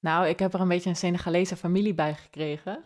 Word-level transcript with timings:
Nou, 0.00 0.28
ik 0.28 0.38
heb 0.38 0.54
er 0.54 0.60
een 0.60 0.68
beetje 0.68 0.90
een 0.90 0.96
Senegalese 0.96 1.56
familie 1.56 1.94
bij 1.94 2.14
gekregen. 2.14 2.78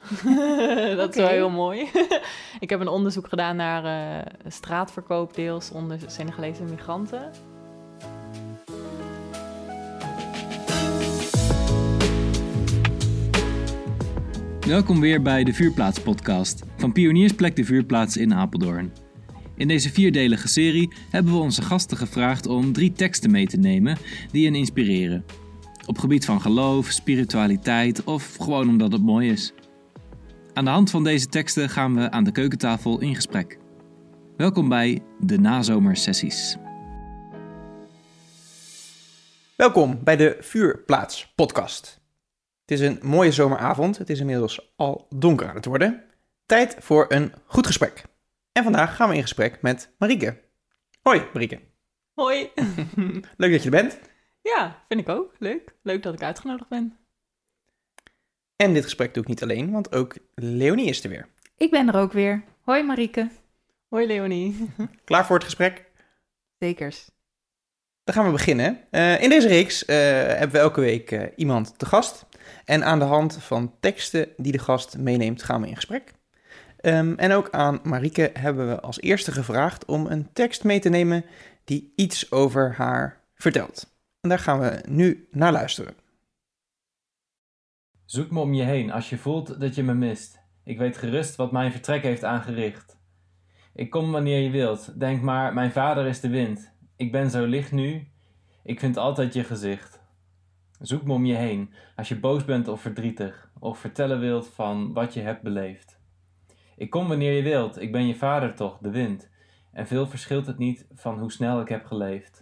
dat 0.96 1.10
is 1.10 1.16
wel 1.16 1.28
heel 1.28 1.50
mooi. 1.50 1.88
ik 2.60 2.70
heb 2.70 2.80
een 2.80 2.88
onderzoek 2.88 3.28
gedaan 3.28 3.56
naar 3.56 3.84
eh, 3.84 4.32
straatverkoop 4.46 5.34
deels 5.34 5.70
onder 5.70 5.98
Senegalese 6.06 6.62
migranten. 6.62 7.30
Welkom 14.66 15.00
weer 15.00 15.22
bij 15.22 15.44
de 15.44 15.52
Vuurplaats 15.52 16.00
podcast 16.00 16.62
van 16.76 16.92
Pioniersplek 16.92 17.56
de 17.56 17.64
Vuurplaats 17.64 18.16
in 18.16 18.34
Apeldoorn. 18.34 18.92
In 19.56 19.68
deze 19.68 19.92
vierdelige 19.92 20.48
serie 20.48 20.92
hebben 21.10 21.32
we 21.32 21.38
onze 21.38 21.62
gasten 21.62 21.96
gevraagd 21.96 22.46
om 22.46 22.72
drie 22.72 22.92
teksten 22.92 23.30
mee 23.30 23.46
te 23.46 23.56
nemen 23.56 23.96
die 24.30 24.44
hen 24.44 24.54
inspireren. 24.54 25.24
Op 25.86 25.98
gebied 25.98 26.24
van 26.24 26.40
geloof, 26.40 26.86
spiritualiteit 26.86 28.04
of 28.04 28.36
gewoon 28.36 28.68
omdat 28.68 28.92
het 28.92 29.02
mooi 29.02 29.30
is. 29.30 29.52
Aan 30.52 30.64
de 30.64 30.70
hand 30.70 30.90
van 30.90 31.04
deze 31.04 31.26
teksten 31.26 31.68
gaan 31.68 31.94
we 31.94 32.10
aan 32.10 32.24
de 32.24 32.32
keukentafel 32.32 33.00
in 33.00 33.14
gesprek. 33.14 33.58
Welkom 34.36 34.68
bij 34.68 35.02
de 35.20 35.38
nazomersessies. 35.38 36.56
Welkom 39.56 40.04
bij 40.04 40.16
de 40.16 40.36
Vuurplaats 40.40 41.32
podcast. 41.34 42.00
Het 42.60 42.80
is 42.80 42.80
een 42.80 42.98
mooie 43.02 43.32
zomeravond. 43.32 43.98
Het 43.98 44.10
is 44.10 44.20
inmiddels 44.20 44.72
al 44.76 45.06
donker 45.16 45.48
aan 45.48 45.54
het 45.54 45.64
worden. 45.64 46.04
Tijd 46.46 46.76
voor 46.78 47.06
een 47.08 47.32
goed 47.46 47.66
gesprek. 47.66 48.04
En 48.52 48.62
vandaag 48.62 48.96
gaan 48.96 49.08
we 49.08 49.14
in 49.14 49.22
gesprek 49.22 49.62
met 49.62 49.94
Marieke. 49.98 50.40
Hoi 51.02 51.22
Marieke, 51.32 51.60
Hoi. 52.14 52.50
leuk 53.36 53.52
dat 53.52 53.62
je 53.62 53.70
er 53.70 53.82
bent. 53.82 53.98
Ja, 54.42 54.82
vind 54.88 55.00
ik 55.00 55.08
ook. 55.08 55.34
Leuk. 55.38 55.74
Leuk 55.82 56.02
dat 56.02 56.14
ik 56.14 56.22
uitgenodigd 56.22 56.68
ben. 56.68 56.96
En 58.56 58.72
dit 58.72 58.84
gesprek 58.84 59.14
doe 59.14 59.22
ik 59.22 59.28
niet 59.28 59.42
alleen, 59.42 59.70
want 59.70 59.92
ook 59.92 60.16
Leonie 60.34 60.88
is 60.88 61.04
er 61.04 61.10
weer. 61.10 61.28
Ik 61.56 61.70
ben 61.70 61.88
er 61.88 61.96
ook 61.96 62.12
weer. 62.12 62.42
Hoi 62.60 62.82
Marieke. 62.82 63.30
Hoi 63.88 64.06
Leonie. 64.06 64.68
Klaar 65.04 65.26
voor 65.26 65.36
het 65.36 65.44
gesprek? 65.44 65.84
Zekers. 66.58 67.10
Dan 68.04 68.14
gaan 68.14 68.24
we 68.24 68.30
beginnen. 68.30 68.78
Eh, 68.90 69.22
in 69.22 69.28
deze 69.28 69.48
reeks 69.48 69.84
eh, 69.84 69.96
hebben 70.26 70.50
we 70.50 70.58
elke 70.58 70.80
week 70.80 71.10
eh, 71.10 71.22
iemand 71.36 71.78
te 71.78 71.86
gast. 71.86 72.26
En 72.64 72.84
aan 72.84 72.98
de 72.98 73.04
hand 73.04 73.36
van 73.42 73.74
teksten 73.80 74.28
die 74.36 74.52
de 74.52 74.58
gast 74.58 74.98
meeneemt, 74.98 75.42
gaan 75.42 75.60
we 75.60 75.68
in 75.68 75.74
gesprek. 75.74 76.12
Ehm, 76.76 77.14
en 77.16 77.32
ook 77.32 77.50
aan 77.50 77.80
Marieke 77.82 78.30
hebben 78.32 78.68
we 78.68 78.80
als 78.80 79.00
eerste 79.00 79.32
gevraagd 79.32 79.84
om 79.84 80.06
een 80.06 80.32
tekst 80.32 80.64
mee 80.64 80.80
te 80.80 80.88
nemen 80.88 81.24
die 81.64 81.92
iets 81.96 82.32
over 82.32 82.74
haar 82.76 83.20
vertelt. 83.34 83.91
En 84.22 84.28
daar 84.28 84.38
gaan 84.38 84.60
we 84.60 84.84
nu 84.88 85.28
naar 85.30 85.52
luisteren. 85.52 85.94
Zoek 88.04 88.30
me 88.30 88.40
om 88.40 88.54
je 88.54 88.62
heen 88.62 88.90
als 88.90 89.10
je 89.10 89.18
voelt 89.18 89.60
dat 89.60 89.74
je 89.74 89.82
me 89.82 89.94
mist. 89.94 90.40
Ik 90.64 90.78
weet 90.78 90.96
gerust 90.96 91.36
wat 91.36 91.52
mijn 91.52 91.72
vertrek 91.72 92.02
heeft 92.02 92.24
aangericht. 92.24 93.00
Ik 93.74 93.90
kom 93.90 94.12
wanneer 94.12 94.38
je 94.38 94.50
wilt, 94.50 95.00
denk 95.00 95.22
maar, 95.22 95.54
mijn 95.54 95.72
vader 95.72 96.06
is 96.06 96.20
de 96.20 96.28
wind. 96.28 96.72
Ik 96.96 97.12
ben 97.12 97.30
zo 97.30 97.44
licht 97.44 97.72
nu, 97.72 98.08
ik 98.64 98.80
vind 98.80 98.96
altijd 98.96 99.34
je 99.34 99.44
gezicht. 99.44 100.00
Zoek 100.80 101.04
me 101.04 101.12
om 101.12 101.24
je 101.24 101.34
heen 101.34 101.74
als 101.96 102.08
je 102.08 102.20
boos 102.20 102.44
bent 102.44 102.68
of 102.68 102.80
verdrietig, 102.80 103.50
of 103.58 103.78
vertellen 103.78 104.20
wilt 104.20 104.48
van 104.48 104.92
wat 104.92 105.14
je 105.14 105.20
hebt 105.20 105.42
beleefd. 105.42 106.00
Ik 106.76 106.90
kom 106.90 107.08
wanneer 107.08 107.32
je 107.32 107.42
wilt, 107.42 107.80
ik 107.80 107.92
ben 107.92 108.06
je 108.06 108.14
vader 108.14 108.54
toch, 108.54 108.78
de 108.78 108.90
wind. 108.90 109.30
En 109.72 109.86
veel 109.86 110.06
verschilt 110.06 110.46
het 110.46 110.58
niet 110.58 110.86
van 110.94 111.18
hoe 111.18 111.32
snel 111.32 111.60
ik 111.60 111.68
heb 111.68 111.84
geleefd. 111.84 112.41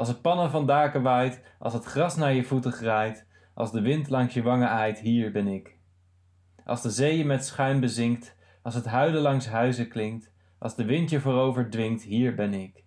Als 0.00 0.08
het 0.08 0.22
pannen 0.22 0.50
van 0.50 0.66
daken 0.66 1.02
waait, 1.02 1.42
als 1.58 1.72
het 1.72 1.84
gras 1.84 2.16
naar 2.16 2.32
je 2.32 2.44
voeten 2.44 2.72
graait, 2.72 3.26
als 3.54 3.72
de 3.72 3.80
wind 3.80 4.08
langs 4.08 4.34
je 4.34 4.42
wangen 4.42 4.68
aait, 4.68 4.98
hier 4.98 5.32
ben 5.32 5.46
ik. 5.46 5.76
Als 6.64 6.82
de 6.82 6.90
zee 6.90 7.18
je 7.18 7.24
met 7.24 7.44
schuim 7.44 7.80
bezinkt, 7.80 8.36
als 8.62 8.74
het 8.74 8.84
huilen 8.84 9.20
langs 9.20 9.46
huizen 9.46 9.88
klinkt, 9.88 10.32
als 10.58 10.76
de 10.76 10.84
wind 10.84 11.10
je 11.10 11.20
voorover 11.20 11.70
dwingt, 11.70 12.02
hier 12.02 12.34
ben 12.34 12.54
ik. 12.54 12.84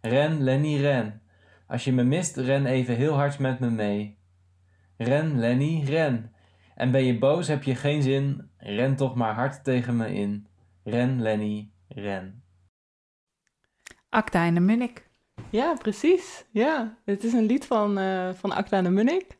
Ren, 0.00 0.42
Lenny, 0.42 0.80
ren. 0.80 1.22
Als 1.66 1.84
je 1.84 1.92
me 1.92 2.04
mist, 2.04 2.36
ren 2.36 2.66
even 2.66 2.96
heel 2.96 3.14
hard 3.14 3.38
met 3.38 3.58
me 3.58 3.70
mee. 3.70 4.18
Ren, 4.96 5.38
Lenny, 5.38 5.82
ren. 5.84 6.32
En 6.74 6.90
ben 6.90 7.04
je 7.04 7.18
boos, 7.18 7.48
heb 7.48 7.62
je 7.62 7.74
geen 7.74 8.02
zin, 8.02 8.50
ren 8.56 8.96
toch 8.96 9.14
maar 9.14 9.34
hard 9.34 9.64
tegen 9.64 9.96
me 9.96 10.14
in. 10.14 10.46
Ren, 10.84 11.22
Lenny, 11.22 11.70
ren. 11.88 12.42
Acta 14.08 14.44
en 14.44 14.54
de 14.54 14.60
Munnik. 14.60 15.07
Ja, 15.50 15.74
precies. 15.74 16.44
Ja, 16.50 16.98
het 17.04 17.24
is 17.24 17.32
een 17.32 17.46
lied 17.46 17.66
van, 17.66 17.98
eh 17.98 18.34
van 18.34 18.82
de 18.84 18.90
Munnik. 18.90 19.38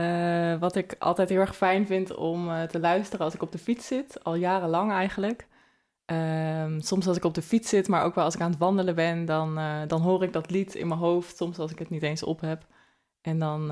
Eh, 0.00 0.58
wat 0.58 0.76
ik 0.76 0.94
altijd 0.98 1.28
heel 1.28 1.40
erg 1.40 1.56
fijn 1.56 1.86
vind 1.86 2.14
om 2.14 2.50
eh, 2.50 2.62
te 2.62 2.80
luisteren 2.80 3.24
als 3.24 3.34
ik 3.34 3.42
op 3.42 3.52
de 3.52 3.58
fiets 3.58 3.86
zit, 3.86 4.24
al 4.24 4.34
jarenlang 4.34 4.92
eigenlijk. 4.92 5.48
Ehm, 6.04 6.80
soms 6.80 7.06
als 7.06 7.16
ik 7.16 7.24
op 7.24 7.34
de 7.34 7.42
fiets 7.42 7.68
zit, 7.68 7.88
maar 7.88 8.04
ook 8.04 8.14
wel 8.14 8.24
als 8.24 8.34
ik 8.34 8.40
aan 8.40 8.50
het 8.50 8.58
wandelen 8.58 8.94
ben, 8.94 9.24
dan, 9.24 9.54
dan 9.88 10.00
hoor 10.00 10.22
ik 10.22 10.32
dat 10.32 10.50
lied 10.50 10.74
in 10.74 10.88
mijn 10.88 11.00
hoofd. 11.00 11.36
Soms 11.36 11.58
als 11.58 11.70
ik 11.70 11.78
het 11.78 11.90
niet 11.90 12.02
eens 12.02 12.22
op 12.22 12.40
heb. 12.40 12.66
En 13.20 13.38
dan, 13.38 13.66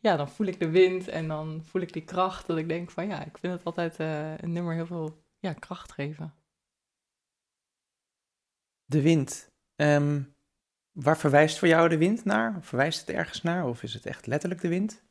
ja, 0.00 0.16
dan 0.16 0.28
voel 0.28 0.46
ik 0.46 0.58
de 0.58 0.70
wind 0.70 1.08
en 1.08 1.28
dan 1.28 1.62
voel 1.64 1.82
ik 1.82 1.92
die 1.92 2.04
kracht. 2.04 2.46
Dat 2.46 2.56
ik 2.56 2.68
denk 2.68 2.90
van 2.90 3.06
ja, 3.06 3.24
ik 3.24 3.38
vind 3.38 3.52
het 3.52 3.64
altijd 3.64 3.98
een 4.42 4.52
nummer 4.52 4.74
heel 4.74 4.86
veel 4.86 5.24
ja, 5.38 5.52
kracht 5.52 5.92
geven. 5.92 6.34
De 8.84 9.02
wind. 9.02 9.50
Ehm, 9.76 10.22
waar 10.92 11.18
verwijst 11.18 11.58
voor 11.58 11.68
jou 11.68 11.88
de 11.88 11.98
wind 11.98 12.24
naar? 12.24 12.56
Verwijst 12.60 13.00
het 13.00 13.16
ergens 13.16 13.42
naar? 13.42 13.66
Of 13.66 13.82
is 13.82 13.94
het 13.94 14.06
echt 14.06 14.26
letterlijk 14.26 14.60
de 14.60 14.68
wind? 14.68 15.02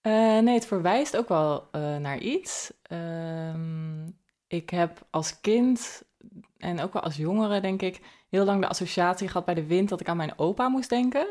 Eh, 0.00 0.38
nee, 0.38 0.54
het 0.54 0.66
verwijst 0.66 1.16
ook 1.16 1.28
wel 1.28 1.68
eh, 1.70 1.96
naar 1.96 2.18
iets. 2.18 2.72
Ehm, 2.82 4.06
ik 4.46 4.70
heb 4.70 5.06
als 5.10 5.40
kind 5.40 6.02
en 6.58 6.80
ook 6.80 6.92
wel 6.92 7.02
als 7.02 7.16
jongere, 7.16 7.60
denk 7.60 7.82
ik, 7.82 8.00
heel 8.28 8.44
lang 8.44 8.60
de 8.60 8.68
associatie 8.68 9.28
gehad 9.28 9.44
bij 9.44 9.54
de 9.54 9.66
wind 9.66 9.88
dat 9.88 10.00
ik 10.00 10.08
aan 10.08 10.16
mijn 10.16 10.38
opa 10.38 10.68
moest 10.68 10.88
denken. 10.88 11.26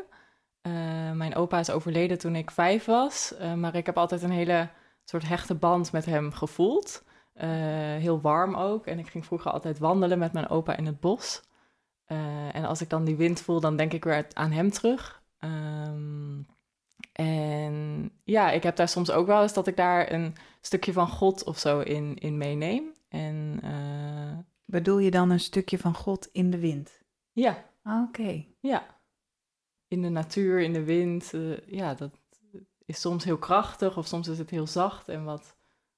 Eh, 0.61 1.11
mijn 1.11 1.35
opa 1.35 1.59
is 1.59 1.69
overleden 1.69 2.17
toen 2.17 2.35
ik 2.35 2.51
vijf 2.51 2.85
was, 2.85 3.33
maar 3.55 3.75
ik 3.75 3.85
heb 3.85 3.97
altijd 3.97 4.21
een 4.21 4.31
hele 4.31 4.69
soort 5.03 5.27
hechte 5.27 5.55
band 5.55 5.91
met 5.91 6.05
hem 6.05 6.31
gevoeld. 6.31 7.03
Heel 7.99 8.21
warm 8.21 8.55
ook. 8.55 8.85
En 8.87 8.99
ik 8.99 9.07
ging 9.07 9.25
vroeger 9.25 9.51
altijd 9.51 9.79
wandelen 9.79 10.19
met 10.19 10.33
mijn 10.33 10.49
opa 10.49 10.77
in 10.77 10.85
het 10.85 10.99
bos. 10.99 11.41
Eh, 12.05 12.55
en 12.55 12.65
als 12.65 12.81
ik 12.81 12.89
dan 12.89 13.03
die 13.05 13.15
wind 13.15 13.41
voel, 13.41 13.59
dan 13.59 13.75
denk 13.75 13.93
ik 13.93 14.03
weer 14.03 14.27
aan 14.33 14.51
hem 14.51 14.69
terug. 14.71 15.23
Ehm, 15.37 16.41
en 17.11 18.11
ja, 18.23 18.51
ik 18.51 18.63
heb 18.63 18.75
daar 18.75 18.87
soms 18.89 19.11
ook 19.11 19.27
wel 19.27 19.41
eens 19.41 19.53
dat 19.53 19.67
ik 19.67 19.77
daar 19.77 20.11
een 20.11 20.35
stukje 20.61 20.93
van 20.93 21.07
God 21.07 21.43
of 21.43 21.57
zo 21.59 21.79
in, 21.79 22.15
in 22.15 22.37
meeneem. 22.37 22.93
En 23.09 23.59
eh, 23.63 24.37
Bedoel 24.65 24.97
je 24.99 25.11
dan 25.11 25.29
een 25.29 25.39
stukje 25.39 25.77
van 25.77 25.95
God 25.95 26.29
in 26.31 26.49
de 26.51 26.59
wind? 26.59 27.03
ja, 27.31 27.65
Oké. 27.83 28.45
ja. 28.59 28.99
In 29.87 30.01
de 30.01 30.09
natuur, 30.09 30.59
in 30.61 30.73
de 30.73 30.83
wind. 30.83 31.33
eh, 31.33 31.57
ja, 31.67 31.93
dat 31.93 32.19
is 32.85 33.01
soms 33.01 33.23
heel 33.23 33.37
krachtig 33.37 33.97
of 33.97 34.07
soms 34.07 34.27
is 34.27 34.37
het 34.37 34.49
heel 34.49 34.67
zacht 34.67 35.09
en 35.09 35.23
wat, 35.23 35.54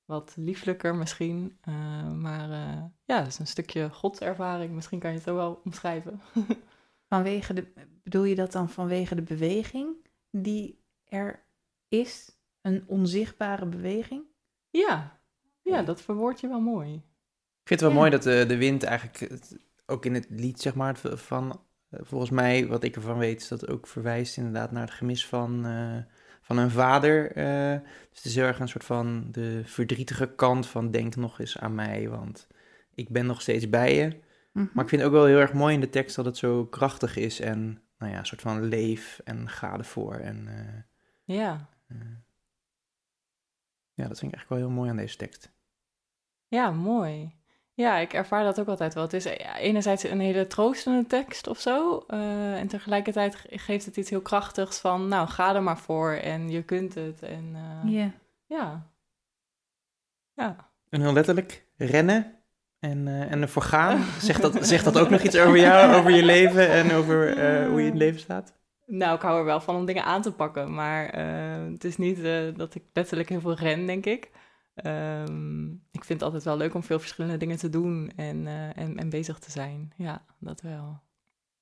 wat 0.07 0.33
lieflijker 0.37 0.95
misschien. 0.95 1.57
Eh, 1.61 2.11
maar 2.11 2.51
eh, 2.51 2.83
ja, 3.05 3.17
dat 3.19 3.27
is 3.27 3.39
een 3.39 3.47
stukje 3.47 3.89
godservaring. 3.89 4.73
Misschien 4.73 4.99
kan 4.99 5.09
je 5.09 5.15
het 5.15 5.25
zo 5.25 5.35
wel 5.35 5.61
omschrijven. 5.65 6.21
Vanwege 7.09 7.53
de, 7.53 7.67
bedoel 8.03 8.23
je 8.23 8.35
dat 8.35 8.51
dan 8.51 8.69
vanwege 8.69 9.15
de 9.15 9.21
beweging 9.21 9.95
die 10.31 10.83
er 11.03 11.43
is? 11.87 12.35
Een 12.61 12.83
onzichtbare 12.87 13.65
beweging? 13.65 14.23
Ja, 14.69 15.19
ja 15.63 15.83
dat 15.83 16.01
verwoord 16.01 16.39
je 16.39 16.47
wel 16.47 16.59
mooi. 16.61 16.93
Ik 16.93 17.67
vind 17.67 17.79
het 17.79 17.81
wel 17.81 17.89
Ja. 17.89 17.95
mooi 17.95 18.09
dat 18.11 18.23
de, 18.23 18.45
de 18.47 18.57
wind 18.57 18.83
eigenlijk 18.83 19.19
het- 19.31 19.57
ook 19.85 20.05
in 20.05 20.13
het 20.13 20.27
lied, 20.29 20.61
zeg 20.61 20.75
maar, 20.75 20.97
van, 20.97 21.61
eh, 21.89 21.99
volgens 22.03 22.29
mij, 22.31 22.67
wat 22.67 22.83
ik 22.83 22.95
ervan 22.95 23.17
weet, 23.17 23.41
is 23.41 23.47
dat 23.47 23.67
ook 23.67 23.87
verwijst 23.87 24.37
inderdaad 24.37 24.71
naar 24.71 24.81
het 24.85 24.91
gemis 24.95 25.27
van, 25.27 25.65
eh, 25.65 25.97
van 26.47 26.57
een 26.57 26.71
vader. 26.71 27.31
eh. 27.31 27.79
dus 28.09 28.17
het 28.17 28.25
is 28.25 28.35
heel 28.35 28.45
erg 28.45 28.59
een 28.59 28.67
soort 28.67 28.83
van 28.83 29.27
de 29.31 29.61
verdrietige 29.65 30.35
kant 30.35 30.67
van 30.67 30.91
denk 30.91 31.15
nog 31.15 31.39
eens 31.39 31.57
aan 31.57 31.75
mij, 31.75 32.09
want 32.09 32.47
ik 32.93 33.09
ben 33.09 33.25
nog 33.25 33.41
steeds 33.41 33.69
bij 33.69 33.95
je. 33.95 34.19
Mhm. 34.51 34.67
Maar 34.73 34.83
ik 34.83 34.89
vind 34.89 35.01
het 35.01 35.09
ook 35.11 35.17
wel 35.17 35.25
heel 35.25 35.39
erg 35.39 35.53
mooi 35.53 35.73
in 35.73 35.79
de 35.79 35.89
tekst 35.89 36.15
dat 36.15 36.25
het 36.25 36.37
zo 36.37 36.65
krachtig 36.65 37.15
is 37.15 37.39
en, 37.39 37.81
nou 37.97 38.11
ja, 38.11 38.19
een 38.19 38.25
soort 38.25 38.41
van 38.41 38.63
leef 38.63 39.21
en 39.23 39.49
ga 39.49 39.77
ervoor. 39.77 40.13
En 40.15 40.47
eh, 40.47 41.35
Ja, 41.35 41.69
eh, 41.87 41.97
ja, 43.93 44.07
dat 44.07 44.19
vind 44.19 44.31
ik 44.31 44.37
eigenlijk 44.37 44.49
wel 44.49 44.57
heel 44.57 44.69
mooi 44.69 44.89
aan 44.89 44.95
deze 44.97 45.17
tekst. 45.17 45.51
ja, 46.47 46.71
mooi. 46.71 47.35
Ja, 47.77 47.97
ik 47.97 48.13
ervaar 48.13 48.43
dat 48.43 48.59
ook 48.59 48.67
altijd 48.67 48.93
wel. 48.93 49.03
Het 49.03 49.13
is 49.13 49.23
ja, 49.23 49.57
enerzijds 49.57 50.03
een 50.03 50.19
hele 50.19 50.47
troostende 50.47 51.05
tekst 51.07 51.47
of 51.47 51.59
zo. 51.59 52.03
eh, 52.07 52.59
en 52.59 52.67
tegelijkertijd 52.67 53.35
ge- 53.35 53.57
geeft 53.57 53.85
het 53.85 53.97
iets 53.97 54.09
heel 54.09 54.21
krachtigs 54.21 54.79
van, 54.79 55.07
nou, 55.07 55.27
ga 55.27 55.55
er 55.55 55.63
maar 55.63 55.77
voor 55.77 56.11
en 56.11 56.49
je 56.49 56.63
kunt 56.63 56.93
het. 56.95 57.21
En 57.21 57.51
eh, 57.55 57.91
Ja. 57.91 58.11
ja. 58.45 58.87
Ja. 60.33 60.55
En 60.89 61.01
heel 61.01 61.13
letterlijk, 61.13 61.65
rennen 61.77 62.33
en, 62.79 63.07
eh, 63.07 63.31
en 63.31 63.41
ervoor 63.41 63.61
gaan. 63.61 64.03
Zegt 64.21 64.41
dat, 64.41 64.65
zegt 64.67 64.83
dat 64.83 64.97
ook 64.99 65.09
nog 65.09 65.21
iets 65.21 65.37
over 65.39 65.57
jou, 65.57 65.95
over 65.95 66.11
je 66.11 66.23
leven 66.23 66.69
en 66.69 66.91
over 66.91 67.37
eh, 67.37 67.67
hoe 67.67 67.79
je 67.79 67.85
in 67.85 67.91
het 67.91 67.99
leven 68.01 68.19
staat? 68.19 68.53
Nou, 68.85 69.15
ik 69.15 69.21
hou 69.21 69.37
er 69.39 69.45
wel 69.45 69.61
van 69.61 69.75
om 69.75 69.85
dingen 69.85 70.03
aan 70.03 70.21
te 70.21 70.31
pakken, 70.31 70.73
maar 70.73 71.09
eh, 71.09 71.71
het 71.71 71.83
is 71.83 71.97
niet 71.97 72.23
eh, 72.23 72.41
dat 72.55 72.75
ik 72.75 72.83
letterlijk 72.93 73.29
heel 73.29 73.41
veel 73.41 73.55
ren, 73.55 73.85
denk 73.85 74.05
ik. 74.05 74.29
Ehm, 74.83 75.65
ik 75.71 76.03
vind 76.03 76.19
het 76.19 76.21
altijd 76.21 76.43
wel 76.43 76.57
leuk 76.57 76.73
om 76.73 76.83
veel 76.83 76.99
verschillende 76.99 77.37
dingen 77.37 77.57
te 77.57 77.69
doen 77.69 78.11
en, 78.15 78.47
eh, 78.47 78.77
en, 78.77 78.97
en 78.97 79.09
bezig 79.09 79.39
te 79.39 79.51
zijn. 79.51 79.93
Ja, 79.95 80.25
dat 80.39 80.61
wel. 80.61 80.99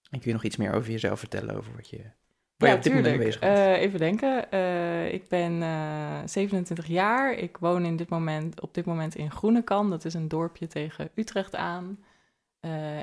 En 0.09 0.19
kun 0.19 0.29
je 0.29 0.33
nog 0.33 0.43
iets 0.43 0.57
meer 0.57 0.73
over 0.73 0.91
jezelf 0.91 1.19
vertellen, 1.19 1.55
over 1.55 1.75
wat 1.75 1.89
je, 1.89 1.97
waar 2.57 2.69
Ja, 2.69 2.75
je 2.75 2.75
op 2.75 2.83
dit 2.83 2.93
moment 2.93 3.17
bezig 3.17 3.39
bent? 3.39 3.57
Eh, 3.57 3.81
even 3.81 3.99
denken. 3.99 4.51
Eh, 4.51 5.13
ik 5.13 5.27
ben 5.29 5.63
eh, 5.63 6.19
27 6.25 6.87
jaar. 6.87 7.33
Ik 7.33 7.57
woon 7.57 7.85
in 7.85 7.95
dit 7.95 8.09
moment, 8.09 8.61
op 8.61 8.73
dit 8.73 8.85
moment 8.85 9.15
in 9.15 9.31
Groenekan. 9.31 9.89
Dat 9.89 10.05
is 10.05 10.13
een 10.13 10.27
dorpje 10.27 10.67
tegen 10.67 11.09
Utrecht 11.15 11.55
aan. 11.55 12.03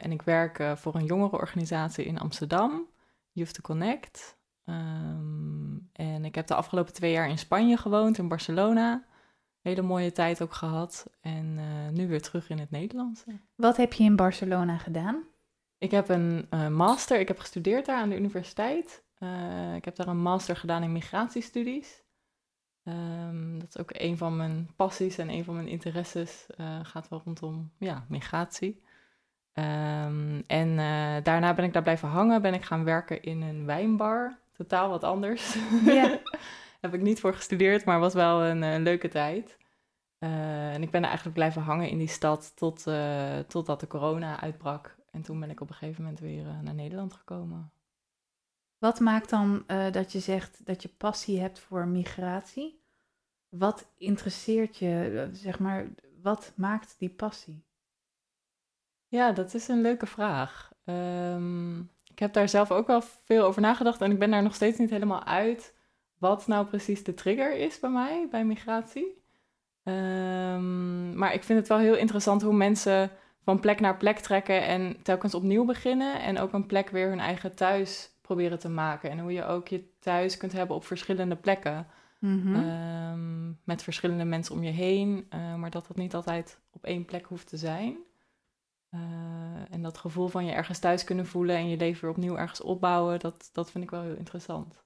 En 0.02 0.12
ik 0.12 0.22
werk 0.22 0.62
voor 0.74 0.94
een 0.94 1.04
jongerenorganisatie 1.04 2.04
in 2.04 2.18
Amsterdam, 2.18 2.86
Youth 3.32 3.54
to 3.54 3.60
Connect. 3.60 4.36
Ehm, 4.64 5.76
en 5.92 6.24
ik 6.24 6.34
heb 6.34 6.46
de 6.46 6.54
afgelopen 6.54 6.92
twee 6.92 7.12
jaar 7.12 7.28
in 7.28 7.38
Spanje 7.38 7.76
gewoond, 7.76 8.18
in 8.18 8.28
Barcelona. 8.28 9.04
Hele 9.62 9.82
mooie 9.82 10.12
tijd 10.12 10.42
ook 10.42 10.52
gehad. 10.52 11.06
En 11.20 11.54
eh, 11.58 11.92
nu 11.92 12.08
weer 12.08 12.22
terug 12.22 12.48
in 12.50 12.58
het 12.58 12.70
Nederlands. 12.70 13.24
Wat 13.54 13.76
heb 13.76 13.92
je 13.92 14.04
in 14.04 14.16
Barcelona 14.16 14.76
gedaan? 14.76 15.22
Ik 15.78 15.90
heb 15.90 16.08
een 16.08 16.46
eh, 16.50 16.68
master, 16.68 17.20
ik 17.20 17.28
heb 17.28 17.38
gestudeerd 17.38 17.86
daar 17.86 17.96
aan 17.96 18.08
de 18.08 18.16
universiteit. 18.16 19.04
Eh, 19.18 19.74
ik 19.74 19.84
heb 19.84 19.96
daar 19.96 20.08
een 20.08 20.22
master 20.22 20.56
gedaan 20.56 20.82
in 20.82 20.92
migratiestudies. 20.92 22.02
Ehm, 22.84 23.58
dat 23.58 23.68
is 23.68 23.78
ook 23.78 23.90
een 23.92 24.16
van 24.16 24.36
mijn 24.36 24.70
passies 24.76 25.18
en 25.18 25.30
een 25.30 25.44
van 25.44 25.54
mijn 25.54 25.68
interesses. 25.68 26.46
gaat 26.82 27.08
wel 27.08 27.22
rondom 27.24 27.72
ja, 27.78 28.04
migratie. 28.08 28.82
Ehm, 29.52 30.40
en 30.46 30.76
daarna 31.22 31.54
ben 31.54 31.64
ik 31.64 31.72
daar 31.72 31.82
blijven 31.82 32.08
hangen, 32.08 32.42
ben 32.42 32.54
ik 32.54 32.64
gaan 32.64 32.84
werken 32.84 33.22
in 33.22 33.42
een 33.42 33.66
wijnbar. 33.66 34.38
Totaal 34.52 34.88
wat 34.88 35.04
anders. 35.04 35.56
Ja. 35.84 36.20
heb 36.82 36.94
ik 36.94 37.00
niet 37.00 37.20
voor 37.20 37.34
gestudeerd, 37.34 37.84
maar 37.84 38.00
was 38.00 38.14
wel 38.14 38.44
een 38.44 38.62
eh, 38.62 38.81
leuke 38.81 39.08
tijd. 39.08 39.58
Eh, 40.19 40.75
en 40.75 40.82
ik 40.82 40.90
ben 40.90 41.00
er 41.00 41.06
eigenlijk 41.06 41.37
blijven 41.37 41.62
hangen 41.62 41.88
in 41.88 41.99
die 41.99 42.08
stad 42.08 42.56
tot, 42.56 42.87
eh, 42.87 43.38
totdat 43.38 43.81
de 43.81 43.87
corona 43.87 44.40
uitbrak. 44.40 44.96
En 45.11 45.23
toen 45.23 45.40
ben 45.40 45.50
ik 45.50 45.61
op 45.61 45.69
een 45.69 45.75
gegeven 45.75 46.02
moment 46.02 46.20
weer 46.20 46.44
naar 46.62 46.75
Nederland 46.75 47.12
gekomen. 47.12 47.73
Wat 48.79 49.00
maakt 49.00 49.31
dan 49.31 49.64
dat 49.67 50.12
je 50.12 50.20
zegt 50.20 50.67
dat 50.67 50.82
je 50.82 50.88
passie 50.88 51.40
hebt 51.40 51.58
voor 51.58 51.87
migratie? 51.87 52.82
Wat 53.49 53.93
interesseert 53.96 54.76
je, 54.76 55.29
zeg 55.32 55.58
maar, 55.58 55.87
wat 56.23 56.52
maakt 56.56 56.94
die 56.99 57.11
passie? 57.11 57.64
Ja, 59.08 59.32
dat 59.32 59.55
is 59.55 59.69
een 59.69 59.81
leuke 59.81 60.06
vraag. 60.06 60.73
Ehm, 60.84 61.79
ik 61.81 62.19
heb 62.19 62.32
daar 62.32 62.49
zelf 62.49 62.70
ook 62.70 62.87
wel 62.87 63.02
veel 63.02 63.44
over 63.44 63.61
nagedacht 63.61 64.00
en 64.00 64.11
ik 64.11 64.19
ben 64.19 64.31
daar 64.31 64.43
nog 64.43 64.55
steeds 64.55 64.79
niet 64.79 64.90
helemaal 64.90 65.25
uit 65.25 65.75
wat 66.22 66.46
nou 66.46 66.66
precies 66.66 67.04
de 67.04 67.14
trigger 67.14 67.56
is 67.56 67.80
bij 67.80 67.90
mij, 67.90 68.28
bij 68.30 68.44
migratie. 68.44 69.22
Ehm, 69.82 71.19
maar 71.19 71.34
ik 71.34 71.44
vind 71.44 71.58
het 71.58 71.69
wel 71.69 71.78
heel 71.78 71.96
interessant 71.96 72.42
hoe 72.42 72.54
mensen 72.54 73.10
van 73.44 73.60
plek 73.60 73.80
naar 73.80 73.96
plek 73.96 74.19
trekken 74.19 74.66
en 74.66 75.02
telkens 75.02 75.34
opnieuw 75.34 75.64
beginnen 75.64 76.20
en 76.20 76.38
ook 76.38 76.52
een 76.52 76.66
plek 76.66 76.88
weer 76.88 77.08
hun 77.08 77.20
eigen 77.20 77.54
thuis 77.54 78.10
proberen 78.20 78.58
te 78.58 78.69
maken. 78.69 79.10
En 79.10 79.19
hoe 79.19 79.32
je 79.32 79.44
ook 79.44 79.69
je 79.69 79.98
thuis 79.98 80.36
kunt 80.36 80.52
hebben 80.52 80.76
op 80.76 80.84
verschillende 80.84 81.36
plekken. 81.36 81.86
Mhm. 82.19 82.54
Ehm, 82.54 83.48
met 83.64 83.82
verschillende 83.82 84.24
mensen 84.24 84.54
om 84.54 84.62
je 84.62 84.70
heen, 84.70 85.26
eh, 85.28 85.54
maar 85.54 85.70
dat 85.70 85.86
dat 85.86 85.96
niet 85.96 86.14
altijd 86.14 86.60
op 86.72 86.84
één 86.84 87.04
plek 87.04 87.24
hoeft 87.24 87.48
te 87.48 87.56
zijn. 87.56 87.96
Eh, 88.88 89.00
en 89.70 89.82
dat 89.82 89.98
gevoel 89.98 90.28
van 90.28 90.44
je 90.44 90.52
ergens 90.52 90.78
thuis 90.78 91.04
kunnen 91.04 91.26
voelen 91.26 91.56
en 91.56 91.69
je 91.69 91.76
leven 91.76 92.00
weer 92.00 92.10
opnieuw 92.10 92.36
ergens 92.36 92.60
opbouwen, 92.60 93.19
dat, 93.19 93.50
dat 93.52 93.70
vind 93.70 93.84
ik 93.84 93.90
wel 93.90 94.02
heel 94.02 94.16
interessant. 94.16 94.82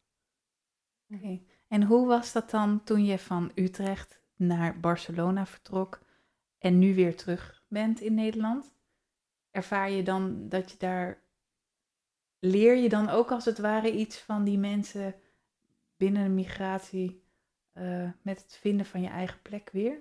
Oké. 1.15 1.41
En 1.69 1.83
hoe 1.83 2.07
was 2.07 2.33
dat 2.33 2.51
dan 2.51 2.85
toen 2.85 3.05
je 3.05 3.19
van 3.19 3.51
Utrecht 3.55 4.21
naar 4.37 4.81
Barcelona 4.81 5.47
vertrok 5.47 6.01
en 6.59 6.79
nu 6.79 6.95
weer 6.95 7.17
terug 7.17 7.63
bent 7.69 8.01
in 8.01 8.15
Nederland? 8.15 8.75
Ervaar 9.51 9.91
je 9.91 10.03
dan 10.03 10.49
dat 10.49 10.71
je 10.71 10.77
daar. 10.79 11.25
Leer 12.39 12.77
je 12.77 12.89
dan 12.89 13.09
ook 13.09 13.31
als 13.31 13.45
het 13.45 13.59
ware 13.59 13.93
iets 13.93 14.19
van 14.19 14.45
die 14.45 14.59
mensen 14.59 15.15
binnen 15.97 16.25
de 16.25 16.31
migratie 16.31 17.23
eh, 17.73 18.11
met 18.23 18.43
het 18.43 18.57
vinden 18.61 18.87
van 18.87 19.01
je 19.01 19.09
eigen 19.09 19.43
plek 19.43 19.71
weer? 19.73 20.01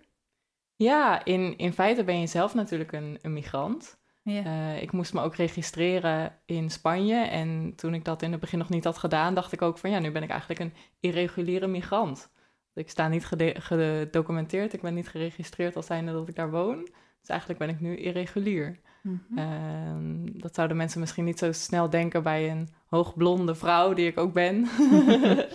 Ja, 0.76 1.26
in, 1.26 1.58
in 1.58 1.74
feite 1.74 2.04
ben 2.04 2.20
je 2.20 2.28
zelf 2.28 2.54
natuurlijk 2.54 2.92
een, 2.92 3.20
een 3.22 3.34
migrant. 3.34 4.00
Eh, 4.26 4.82
ik 4.82 4.92
moest 4.92 5.14
me 5.14 5.22
ook 5.22 5.36
registreren 5.36 6.34
in 6.46 6.70
Spanje. 6.70 7.16
En 7.16 7.74
toen 7.76 7.94
ik 7.94 8.06
dat 8.06 8.22
in 8.22 8.32
het 8.32 8.40
begin 8.40 8.60
nog 8.60 8.70
niet 8.70 8.84
had 8.84 8.98
gedaan, 8.98 9.34
dacht 9.34 9.52
ik 9.52 9.62
ook 9.62 9.78
van 9.78 9.90
ja, 9.90 10.00
nu 10.00 10.12
ben 10.12 10.24
ik 10.24 10.30
eigenlijk 10.30 10.60
een 10.60 10.74
irreguliere 11.00 11.68
migrant. 11.68 12.30
Ik 12.74 12.90
sta 12.90 13.08
niet 13.08 13.26
gedocumenteerd, 13.58 14.74
ik 14.74 14.82
ben 14.82 14.94
niet 14.94 15.10
geregistreerd 15.10 15.76
als 15.76 15.86
zijnde 15.86 16.12
dat 16.12 16.30
ik 16.30 16.36
daar 16.36 16.52
woon. 16.52 16.90
Dus 17.20 17.30
eigenlijk 17.30 17.60
ben 17.60 17.70
ik 17.70 17.80
nu 17.80 17.98
irregulier. 17.98 18.80
Mhm. 19.02 19.38
Ehm, 19.38 20.40
dat 20.40 20.56
zouden 20.56 20.78
mensen 20.78 21.00
misschien 21.00 21.24
niet 21.24 21.40
zo 21.40 21.52
snel 21.52 21.90
denken 21.90 22.24
bij 22.24 22.52
een 22.52 22.70
hoogblonde 22.86 23.56
vrouw, 23.56 23.94
die 23.94 24.08
ik 24.08 24.18
ook 24.18 24.34
ben. 24.34 24.68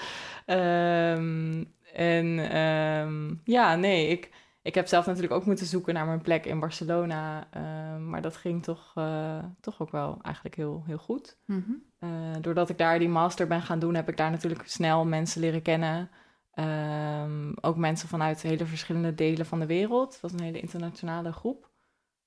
Ehm, 0.47 1.65
en 1.93 2.51
ehm, 2.51 3.35
ja, 3.45 3.77
nee, 3.77 4.09
ik, 4.09 4.31
ik 4.63 4.75
heb 4.75 4.87
zelf 4.87 5.07
natuurlijk 5.07 5.33
ook 5.33 5.47
moeten 5.47 5.67
zoeken 5.67 5.95
naar 5.95 6.07
mijn 6.07 6.21
plek 6.21 6.47
in 6.47 6.61
Barcelona. 6.61 7.47
ehm, 7.51 8.09
maar 8.09 8.23
dat 8.23 8.37
ging 8.37 8.63
toch, 8.63 8.93
eh, 8.95 9.45
toch 9.61 9.81
ook 9.81 9.91
wel 9.91 10.19
eigenlijk 10.23 10.55
heel, 10.55 10.83
heel 10.87 10.99
goed. 10.99 11.39
Mhm. 11.47 11.73
Eh, 11.99 12.11
doordat 12.41 12.69
ik 12.69 12.79
daar 12.79 12.99
die 12.99 13.09
master 13.09 13.47
ben 13.47 13.63
gaan 13.63 13.79
doen, 13.79 13.95
heb 13.95 14.09
ik 14.09 14.17
daar 14.17 14.31
natuurlijk 14.31 14.69
snel 14.69 15.05
mensen 15.05 15.41
leren 15.41 15.63
kennen. 15.63 16.11
Ehm, 16.51 17.53
ook 17.61 17.77
mensen 17.77 18.09
vanuit 18.09 18.43
hele 18.43 18.67
verschillende 18.67 19.15
delen 19.15 19.47
van 19.47 19.61
de 19.61 19.67
wereld. 19.67 20.13
Het 20.13 20.21
was 20.21 20.33
een 20.33 20.41
hele 20.43 20.61
internationale 20.61 21.33
groep. 21.33 21.71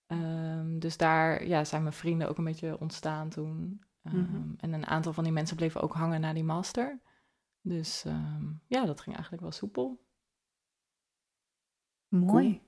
Ehm, 0.08 0.80
dus 0.80 0.98
daar 0.98 1.48
ja, 1.48 1.64
zijn 1.64 1.82
mijn 1.82 1.94
vrienden 1.94 2.30
ook 2.30 2.38
een 2.38 2.44
beetje 2.44 2.80
ontstaan 2.80 3.30
toen. 3.30 3.84
Mhm. 4.02 4.54
En 4.58 4.74
een 4.74 4.88
aantal 4.88 5.14
van 5.14 5.24
die 5.24 5.34
mensen 5.34 5.56
bleven 5.56 5.82
ook 5.82 5.94
hangen 5.94 6.22
na 6.22 6.34
die 6.34 6.44
master. 6.44 7.02
Dus 7.62 8.06
ja, 8.68 8.86
dat 8.86 9.02
ging 9.02 9.16
eigenlijk 9.16 9.42
wel 9.42 9.52
soepel. 9.52 10.02
Mooi. 12.16 12.62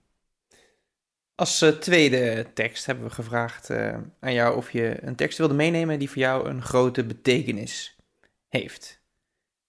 Als 1.35 1.61
eh, 1.61 1.69
tweede 1.69 2.47
tekst 2.53 2.85
hebben 2.85 3.05
we 3.05 3.11
gevraagd 3.11 3.69
eh, 3.69 3.97
aan 4.19 4.33
jou 4.33 4.55
of 4.55 4.71
je 4.71 4.97
een 5.01 5.15
tekst 5.15 5.37
wilde 5.37 5.53
meenemen 5.53 5.99
die 5.99 6.09
voor 6.09 6.21
jou 6.21 6.47
een 6.49 6.61
grote 6.61 7.05
betekenis 7.05 7.97
heeft. 8.49 9.03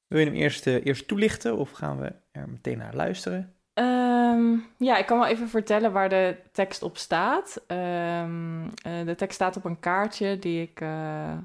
Wil 0.06 0.18
je 0.18 0.24
hem 0.24 0.34
eerst, 0.34 0.66
eh, 0.66 0.86
eerst 0.86 1.08
toelichten 1.08 1.56
of 1.56 1.70
gaan 1.70 1.98
we 1.98 2.12
er 2.32 2.48
meteen 2.48 2.78
naar 2.78 2.94
luisteren? 2.94 3.54
Ehm, 3.72 4.56
ja, 4.78 4.96
ik 4.96 5.06
kan 5.06 5.18
wel 5.18 5.26
even 5.26 5.48
vertellen 5.48 5.92
waar 5.92 6.08
de 6.08 6.36
tekst 6.52 6.82
op 6.82 6.96
staat. 6.96 7.62
Ehm, 7.66 8.64
eh, 8.82 9.04
de 9.04 9.14
tekst 9.16 9.34
staat 9.34 9.56
op 9.56 9.64
een 9.64 9.80
kaartje 9.80 10.38
die 10.38 10.62
ik, 10.62 10.80
eh, 10.80 11.38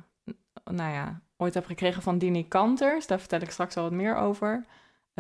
nou 0.64 0.94
ja, 0.94 1.22
ooit 1.38 1.54
heb 1.54 1.66
gekregen 1.66 2.02
van 2.02 2.18
Dini 2.18 2.48
Kanters. 2.48 3.08
Daar 3.08 3.20
vertel 3.20 3.42
ik 3.42 3.52
straks 3.52 3.78
al 3.78 3.84
wat 3.84 3.92
meer 3.92 4.16
over. 4.16 4.66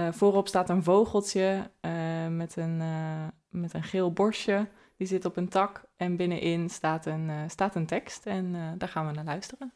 Eh, 0.01 0.13
voorop 0.13 0.47
staat 0.47 0.69
een 0.69 0.83
vogeltje 0.83 1.71
eh, 1.79 2.27
met, 2.27 2.55
een, 2.55 2.81
eh, 2.81 3.27
met 3.49 3.73
een 3.73 3.83
geel 3.83 4.11
borstje. 4.13 4.67
Die 4.97 5.07
zit 5.07 5.25
op 5.25 5.37
een 5.37 5.49
tak 5.49 5.83
en 5.97 6.15
binnenin 6.15 6.69
staat 6.69 7.05
een, 7.05 7.49
staat 7.49 7.75
een 7.75 7.85
tekst. 7.85 8.25
En 8.25 8.75
daar 8.77 8.89
gaan 8.89 9.07
we 9.07 9.13
naar 9.13 9.25
luisteren. 9.25 9.73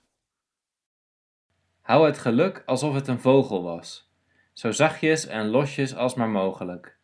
Hou 1.82 2.06
het 2.06 2.18
geluk 2.18 2.64
alsof 2.66 2.94
het 2.94 3.08
een 3.08 3.20
vogel 3.20 3.64
was, 3.64 4.12
zo 4.54 4.72
zachtjes 4.72 5.28
en 5.28 5.48
losjes 5.48 5.96
als 5.96 6.14
maar 6.14 6.30
mogelijk. 6.30 6.98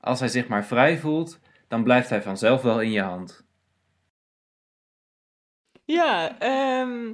Als 0.00 0.20
hij 0.20 0.28
zich 0.28 0.48
maar 0.48 0.64
vrij 0.64 0.98
voelt, 0.98 1.40
dan 1.68 1.82
blijft 1.82 2.10
hij 2.10 2.22
vanzelf 2.22 2.62
wel 2.62 2.80
in 2.80 2.90
je 2.90 3.02
hand. 3.02 3.46
Ja, 5.84 6.38
ehm 6.38 7.12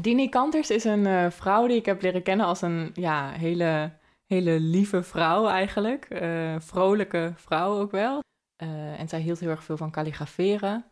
Dini 0.00 0.28
Kanters 0.28 0.70
is 0.70 0.84
een 0.84 1.32
vrouw 1.32 1.66
die 1.66 1.76
ik 1.76 1.86
heb 1.86 2.02
leren 2.02 2.22
kennen 2.22 2.46
als 2.46 2.62
een 2.62 2.90
ja, 2.94 3.30
hele, 3.30 3.92
hele 4.28 4.60
lieve 4.60 5.02
vrouw 5.02 5.48
eigenlijk. 5.48 6.04
Eh, 6.04 6.54
vrolijke 6.58 7.32
vrouw 7.36 7.78
ook 7.78 7.90
wel. 7.90 8.22
Eh, 8.56 9.00
en 9.00 9.08
zij 9.08 9.20
hield 9.20 9.40
heel 9.40 9.50
erg 9.50 9.64
veel 9.64 9.76
van 9.76 9.90
kalligraferen. 9.90 10.84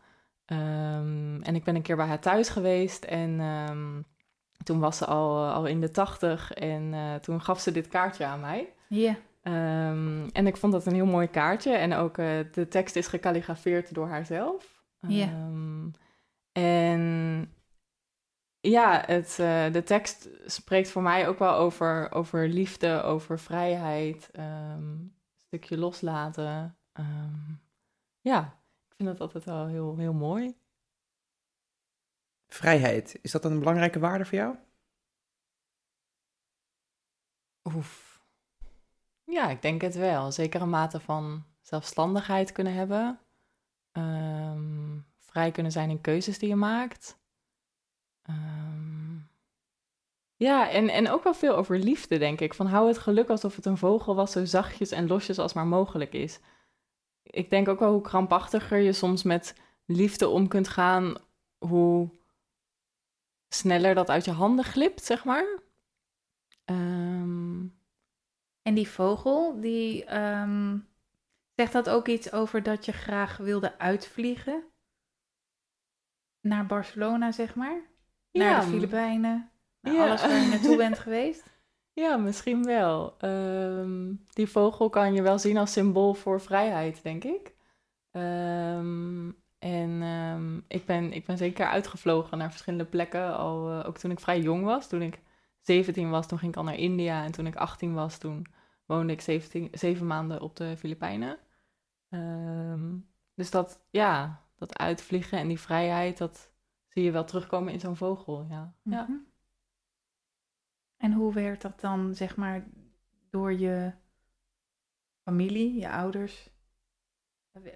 Ehm, 0.45 1.41
en 1.41 1.55
ik 1.55 1.63
ben 1.63 1.75
een 1.75 1.81
keer 1.81 1.95
bij 1.95 2.05
haar 2.05 2.19
thuis 2.19 2.49
geweest 2.49 3.03
en 3.03 3.39
ehm, 3.39 4.01
toen 4.63 4.79
was 4.79 4.97
ze 4.97 5.05
al, 5.05 5.45
al 5.45 5.65
in 5.65 5.81
de 5.81 5.91
tachtig 5.91 6.53
en 6.53 6.93
eh, 6.93 7.15
toen 7.15 7.41
gaf 7.41 7.59
ze 7.59 7.71
dit 7.71 7.87
kaartje 7.87 8.25
aan 8.25 8.39
mij. 8.39 8.73
Ja. 8.87 9.15
Ehm, 9.41 10.27
en 10.33 10.47
ik 10.47 10.57
vond 10.57 10.73
dat 10.73 10.85
een 10.85 10.93
heel 10.93 11.05
mooi 11.05 11.27
kaartje. 11.27 11.71
En 11.71 11.93
ook 11.93 12.17
eh, 12.17 12.27
de 12.51 12.67
tekst 12.67 12.95
is 12.95 13.07
gekalligrafeerd 13.07 13.93
door 13.93 14.07
haarzelf. 14.07 14.83
Ja. 15.07 15.29
Ja, 18.69 19.03
het, 19.05 19.39
eh, 19.39 19.71
de 19.71 19.83
tekst 19.83 20.29
spreekt 20.45 20.89
voor 20.89 21.01
mij 21.01 21.27
ook 21.27 21.39
wel 21.39 21.53
over, 21.53 22.11
over 22.11 22.47
liefde, 22.47 23.01
over 23.01 23.39
vrijheid, 23.39 24.29
ehm, 24.31 24.81
een 24.81 25.15
stukje 25.35 25.77
loslaten. 25.77 26.77
Ehm, 26.93 27.53
ja, 28.19 28.59
ik 28.87 28.95
vind 28.95 29.09
dat 29.09 29.19
altijd 29.19 29.43
wel 29.43 29.67
heel, 29.67 29.97
heel 29.97 30.13
mooi. 30.13 30.57
Vrijheid, 32.47 33.19
is 33.21 33.31
dat 33.31 33.45
een 33.45 33.59
belangrijke 33.59 33.99
waarde 33.99 34.25
voor 34.25 34.37
jou? 34.37 34.55
Oef. 37.63 38.21
Ja, 39.23 39.49
ik 39.49 39.61
denk 39.61 39.81
het 39.81 39.95
wel. 39.95 40.31
Zeker 40.31 40.61
een 40.61 40.69
mate 40.69 40.99
van 40.99 41.45
zelfstandigheid 41.61 42.51
kunnen 42.51 42.73
hebben. 42.73 43.19
Ehm, 43.91 44.99
vrij 45.17 45.51
kunnen 45.51 45.71
zijn 45.71 45.89
in 45.89 46.01
keuzes 46.01 46.39
die 46.39 46.49
je 46.49 46.55
maakt. 46.55 47.19
Ehm, 48.27 49.17
ja, 50.35 50.69
en, 50.69 50.89
en 50.89 51.09
ook 51.09 51.23
wel 51.23 51.33
veel 51.33 51.55
over 51.55 51.79
liefde, 51.79 52.17
denk 52.17 52.39
ik. 52.41 52.53
Van 52.53 52.67
hou 52.67 52.87
het 52.87 52.97
geluk 52.97 53.29
alsof 53.29 53.55
het 53.55 53.65
een 53.65 53.77
vogel 53.77 54.15
was, 54.15 54.31
zo 54.31 54.45
zachtjes 54.45 54.91
en 54.91 55.07
losjes 55.07 55.39
als 55.39 55.53
maar 55.53 55.67
mogelijk 55.67 56.13
is. 56.13 56.39
Ik 57.23 57.49
denk 57.49 57.67
ook 57.67 57.79
wel 57.79 57.91
hoe 57.91 58.01
krampachtiger 58.01 58.77
je 58.77 58.93
soms 58.93 59.23
met 59.23 59.55
liefde 59.85 60.27
om 60.27 60.47
kunt 60.47 60.67
gaan, 60.67 61.15
hoe 61.57 62.09
sneller 63.49 63.95
dat 63.95 64.09
uit 64.09 64.25
je 64.25 64.31
handen 64.31 64.65
glipt, 64.65 65.03
zeg 65.03 65.25
maar. 65.25 65.59
Ehm, 66.65 67.65
En 68.61 68.73
die 68.73 68.87
vogel, 68.89 69.59
die 69.61 70.05
ehm, 70.05 70.77
zegt 71.55 71.73
dat 71.73 71.89
ook 71.89 72.07
iets 72.07 72.31
over 72.31 72.63
dat 72.63 72.85
je 72.85 72.91
graag 72.91 73.37
wilde 73.37 73.79
uitvliegen? 73.79 74.63
Naar 76.41 76.65
Barcelona, 76.65 77.31
zeg 77.31 77.55
maar? 77.55 77.81
Naar 78.37 78.49
ja, 78.49 78.59
de 78.59 78.67
Filipijnen? 78.67 79.49
Naar 79.81 79.93
Ja. 79.93 80.05
alles 80.05 80.21
waar 80.21 80.41
je 80.41 80.47
naartoe 80.47 80.75
bent 80.85 80.99
geweest? 80.99 81.43
Ja, 81.93 82.17
misschien 82.17 82.63
wel. 82.63 83.15
Ehm, 83.17 84.13
die 84.33 84.47
vogel 84.47 84.89
kan 84.89 85.13
je 85.13 85.21
wel 85.21 85.39
zien 85.39 85.57
als 85.57 85.71
symbool 85.71 86.13
voor 86.13 86.41
vrijheid, 86.41 87.03
denk 87.03 87.23
ik. 87.23 87.55
Ehm, 88.11 89.31
en 89.59 90.01
ehm, 90.01 90.57
ik, 90.67 90.85
ben, 90.85 91.13
ik 91.13 91.25
ben 91.25 91.37
zeker 91.37 91.67
uitgevlogen 91.67 92.37
naar 92.37 92.49
verschillende 92.49 92.85
plekken, 92.85 93.37
al, 93.37 93.69
eh, 93.69 93.87
ook 93.87 93.97
toen 93.97 94.11
ik 94.11 94.19
vrij 94.19 94.39
jong 94.39 94.63
was. 94.63 94.87
Toen 94.87 95.01
ik 95.01 95.21
17 95.61 96.09
was, 96.09 96.27
toen 96.27 96.39
ging 96.39 96.51
ik 96.51 96.57
al 96.57 96.63
naar 96.63 96.75
India. 96.75 97.23
En 97.23 97.31
toen 97.31 97.47
ik 97.47 97.55
18 97.55 97.93
was, 97.93 98.17
toen 98.17 98.45
woonde 98.85 99.13
ik 99.13 99.21
17, 99.21 99.67
zeven 99.71 100.07
maanden 100.07 100.41
op 100.41 100.55
de 100.55 100.77
Filipijnen. 100.77 101.37
Dus 103.35 103.51
dat, 103.51 103.79
ja, 103.89 104.41
dat 104.57 104.77
uitvliegen 104.77 105.37
en 105.39 105.47
die 105.47 105.59
vrijheid, 105.59 106.17
dat 106.17 106.49
zie 106.97 107.05
je 107.05 107.11
wel 107.11 107.23
terugkomen 107.25 107.73
in 107.73 107.79
zo'n 107.79 107.95
vogel, 107.95 108.45
ja. 108.49 108.73
ja. 108.83 109.03
Mhm. 109.03 109.17
En 110.97 111.13
hoe 111.13 111.33
werd 111.33 111.61
dat 111.61 111.79
dan, 111.81 112.15
zeg 112.15 112.35
maar, 112.35 112.65
door 113.29 113.53
je 113.53 113.91
familie, 115.23 115.79
je 115.79 115.89
ouders? 115.91 116.49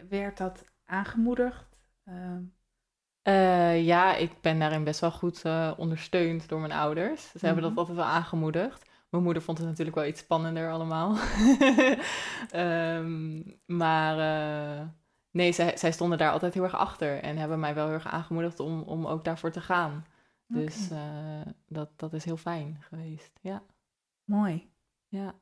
Werd 0.10 0.38
dat 0.38 0.66
aangemoedigd? 0.86 1.78
Ehm, 2.04 2.44
Eh, 3.22 3.86
ja, 3.86 4.16
ik 4.16 4.42
ben 4.42 4.60
daarin 4.60 4.84
best 4.84 5.00
wel 5.00 5.12
goed 5.12 5.46
eh, 5.46 5.74
ondersteund 5.78 6.50
door 6.50 6.60
mijn 6.60 6.72
ouders. 6.72 7.32
Ze 7.32 7.46
hebben 7.46 7.62
dat 7.64 7.72
Mhm. 7.72 7.80
altijd 7.80 7.98
wel 7.98 8.06
aangemoedigd. 8.06 8.90
Mijn 9.10 9.24
moeder 9.24 9.42
vond 9.44 9.58
het 9.58 9.68
natuurlijk 9.68 9.96
wel 9.98 10.06
iets 10.06 10.20
spannender 10.20 10.72
allemaal. 10.72 11.16
Ehm, 12.52 13.42
maar 13.66 14.18
eh, 14.20 14.88
nee, 15.32 15.52
zij, 15.52 15.78
zij 15.78 15.92
stonden 15.92 16.18
daar 16.18 16.32
altijd 16.32 16.54
heel 16.54 16.64
erg 16.64 16.76
achter 16.76 17.20
en 17.20 17.38
hebben 17.38 17.60
mij 17.60 17.74
wel 17.74 17.86
heel 17.86 17.94
erg 17.94 18.08
aangemoedigd 18.08 18.60
om, 18.60 18.82
om 18.82 19.06
ook 19.06 19.24
daarvoor 19.24 19.52
te 19.52 19.62
gaan. 19.62 20.06
Dus 20.48 20.90
eh, 20.90 21.42
dat, 21.68 21.90
dat 21.96 22.14
is 22.14 22.26
heel 22.26 22.38
fijn 22.38 22.78
geweest. 22.82 23.40
Ja, 23.42 23.64
Mooi. 24.24 24.72
ja. 25.08 25.36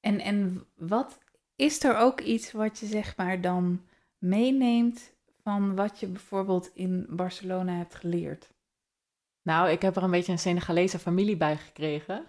En, 0.00 0.20
en 0.20 0.66
wat 0.74 1.18
is 1.56 1.84
er 1.84 1.96
ook 1.96 2.20
iets 2.20 2.52
wat 2.52 2.78
je 2.78 2.86
zeg 2.86 3.16
maar 3.16 3.40
dan 3.40 3.86
meeneemt 4.18 5.12
van 5.42 5.76
wat 5.76 6.00
je 6.00 6.06
bijvoorbeeld 6.06 6.70
in 6.74 7.06
Barcelona 7.10 7.72
hebt 7.72 7.94
geleerd? 7.94 8.54
Nou, 9.48 9.68
ik 9.68 9.82
heb 9.82 9.96
er 9.96 10.02
een 10.02 10.10
beetje 10.10 10.32
een 10.32 10.38
Senegalese 10.38 10.98
familie 10.98 11.36
bij 11.36 11.56
gekregen. 11.56 12.24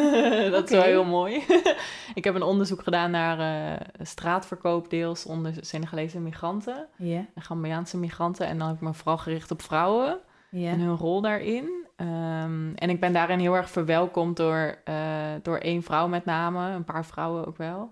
dat 0.50 0.64
is 0.64 0.70
wel 0.70 0.82
heel 0.82 1.04
mooi. 1.04 1.44
ik 2.14 2.24
heb 2.24 2.34
een 2.34 2.42
onderzoek 2.42 2.82
gedaan 2.82 3.10
naar 3.10 3.38
eh, 3.38 3.86
straatverkoop, 4.00 4.90
deels 4.90 5.26
onder 5.26 5.52
Senegalese 5.60 6.20
migranten 6.20 6.86
en 7.34 7.42
Gambiaanse 7.42 7.98
migranten. 7.98 8.46
En 8.46 8.58
dan 8.58 8.66
heb 8.66 8.76
ik 8.76 8.82
me 8.82 8.94
vooral 8.94 9.18
gericht 9.18 9.50
op 9.50 9.62
vrouwen 9.62 10.18
en 10.50 10.80
hun 10.80 10.96
rol 10.96 11.20
daarin. 11.20 11.86
Ehm, 11.96 12.74
en 12.74 12.90
ik 12.90 13.00
ben 13.00 13.12
daarin 13.12 13.38
heel 13.38 13.56
erg 13.56 13.70
verwelkomd 13.70 14.36
door, 14.36 14.78
eh, 14.84 14.94
door 15.42 15.58
één 15.58 15.82
vrouw 15.82 16.08
met 16.08 16.24
name, 16.24 16.70
een 16.70 16.84
paar 16.84 17.06
vrouwen 17.06 17.46
ook 17.46 17.56
wel. 17.56 17.90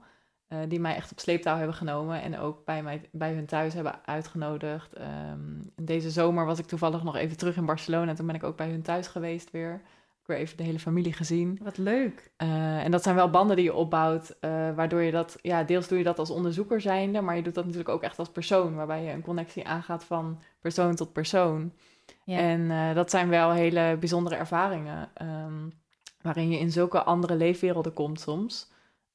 Eh, 0.53 0.59
die 0.69 0.81
mij 0.81 0.95
echt 0.95 1.13
op 1.13 1.19
sleeptouw 1.19 1.57
hebben 1.57 1.75
genomen 1.75 2.23
en 2.23 2.39
ook 2.39 2.65
bij, 2.65 2.83
mij, 2.83 3.09
bij 3.13 3.33
hun 3.33 3.47
thuis 3.47 3.75
hebben 3.75 4.01
uitgenodigd. 4.05 4.93
Ehm, 4.93 5.39
deze 5.77 6.11
zomer 6.11 6.47
was 6.47 6.59
ik 6.59 6.67
toevallig 6.67 7.03
nog 7.03 7.17
even 7.17 7.37
terug 7.37 7.57
in 7.57 7.67
Barcelona. 7.67 8.11
En 8.11 8.17
toen 8.17 8.27
ben 8.27 8.35
ik 8.35 8.43
ook 8.43 8.57
bij 8.57 8.71
hun 8.71 8.83
thuis 8.83 9.07
geweest 9.07 9.51
weer. 9.51 9.75
Ik 10.21 10.29
weer 10.29 10.37
even 10.37 10.57
de 10.57 10.63
hele 10.63 10.79
familie 10.79 11.13
gezien. 11.13 11.59
Wat 11.63 11.79
leuk. 11.79 12.31
Eh, 12.37 12.85
en 12.85 12.91
dat 12.91 13.03
zijn 13.03 13.15
wel 13.15 13.31
banden 13.31 13.57
die 13.57 13.65
je 13.65 13.75
opbouwt, 13.75 14.37
eh, 14.41 14.51
waardoor 14.75 15.01
je 15.03 15.11
dat, 15.11 15.39
ja, 15.43 15.63
deels 15.63 15.89
doe 15.89 15.99
je 15.99 16.05
dat 16.05 16.19
als 16.19 16.31
onderzoeker 16.31 16.81
zijnde, 16.81 17.21
maar 17.21 17.37
je 17.37 17.43
doet 17.43 17.55
dat 17.55 17.65
natuurlijk 17.65 17.95
ook 17.95 18.03
echt 18.03 18.19
als 18.19 18.31
persoon, 18.31 18.75
waarbij 18.75 19.03
je 19.03 19.11
een 19.11 19.23
connectie 19.23 19.67
aangaat 19.67 20.05
van 20.05 20.43
persoon 20.61 20.95
tot 20.95 21.13
persoon. 21.13 21.73
Ja. 22.25 22.39
En 22.39 22.95
dat 22.95 23.11
zijn 23.11 23.29
wel 23.29 23.51
hele 23.51 23.97
bijzondere 24.01 24.37
ervaringen, 24.37 25.11
ehm, 25.15 25.69
waarin 26.23 26.51
je 26.51 26.59
in 26.59 26.71
zulke 26.71 27.03
andere 27.03 27.35
leefwerelden 27.35 27.93
komt 27.93 28.21
soms, 28.21 28.72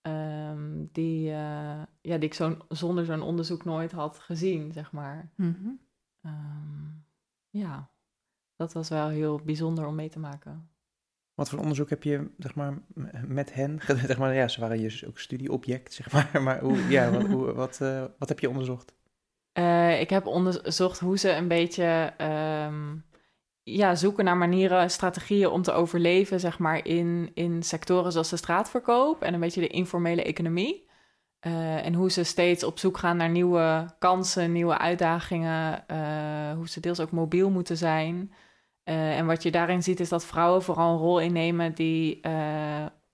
ehm, 0.07 0.85
die, 0.91 1.29
eh, 1.29 1.81
ja, 2.01 2.17
die 2.17 2.29
ik 2.29 2.33
zo'n, 2.33 2.61
zonder 2.69 3.05
zo'n 3.05 3.21
onderzoek 3.21 3.65
nooit 3.65 3.91
had 3.91 4.19
gezien, 4.19 4.71
zeg 4.71 4.91
maar. 4.91 5.29
Mhm. 5.35 5.69
Ehm, 6.21 6.87
ja, 7.49 7.89
dat 8.55 8.73
was 8.73 8.89
wel 8.89 9.07
heel 9.07 9.41
bijzonder 9.45 9.85
om 9.85 9.95
mee 9.95 10.09
te 10.09 10.19
maken. 10.19 10.69
Wat 11.33 11.49
voor 11.49 11.59
onderzoek 11.59 11.89
heb 11.89 12.03
je, 12.03 12.29
zeg 12.37 12.55
maar, 12.55 12.77
met 13.27 13.53
hen? 13.53 13.79
Zeg 14.07 14.17
maar, 14.17 14.33
ja, 14.33 14.47
ze 14.47 14.59
waren 14.59 14.77
dus 14.77 15.05
ook 15.05 15.19
studieobject, 15.19 15.93
zeg 15.93 16.11
maar. 16.11 16.29
Maar 16.43 16.59
hoe, 16.59 16.77
ja, 16.77 17.11
wat, 17.11 17.27
hoe, 17.27 17.53
wat, 17.53 17.81
eh, 17.81 18.05
wat 18.17 18.29
heb 18.29 18.39
je 18.39 18.49
onderzocht? 18.49 18.93
Eh, 19.51 20.01
ik 20.01 20.09
heb 20.09 20.25
onderzocht 20.25 20.99
hoe 20.99 21.17
ze 21.17 21.31
een 21.31 21.47
beetje 21.47 22.13
ehm, 22.17 22.95
ja, 23.69 23.95
zoeken 23.95 24.25
naar 24.25 24.37
manieren, 24.37 24.89
strategieën 24.89 25.49
om 25.49 25.61
te 25.61 25.71
overleven, 25.71 26.39
zeg 26.39 26.59
maar, 26.59 26.85
in, 26.85 27.31
in 27.33 27.63
sectoren 27.63 28.11
zoals 28.11 28.29
de 28.29 28.37
straatverkoop 28.37 29.21
en 29.21 29.33
een 29.33 29.39
beetje 29.39 29.61
de 29.61 29.67
informele 29.67 30.23
economie. 30.23 30.85
Eh, 31.39 31.85
en 31.85 31.93
hoe 31.93 32.11
ze 32.11 32.23
steeds 32.23 32.63
op 32.63 32.79
zoek 32.79 32.97
gaan 32.97 33.17
naar 33.17 33.29
nieuwe 33.29 33.95
kansen, 33.99 34.51
nieuwe 34.51 34.77
uitdagingen, 34.77 35.87
eh, 35.87 36.51
hoe 36.55 36.69
ze 36.69 36.79
deels 36.79 36.99
ook 36.99 37.11
mobiel 37.11 37.49
moeten 37.49 37.77
zijn. 37.77 38.33
Eh, 38.83 39.17
en 39.17 39.25
wat 39.25 39.43
je 39.43 39.51
daarin 39.51 39.83
ziet 39.83 39.99
is 39.99 40.09
dat 40.09 40.25
vrouwen 40.25 40.63
vooral 40.63 40.93
een 40.93 40.99
rol 40.99 41.19
innemen 41.19 41.73
die 41.73 42.21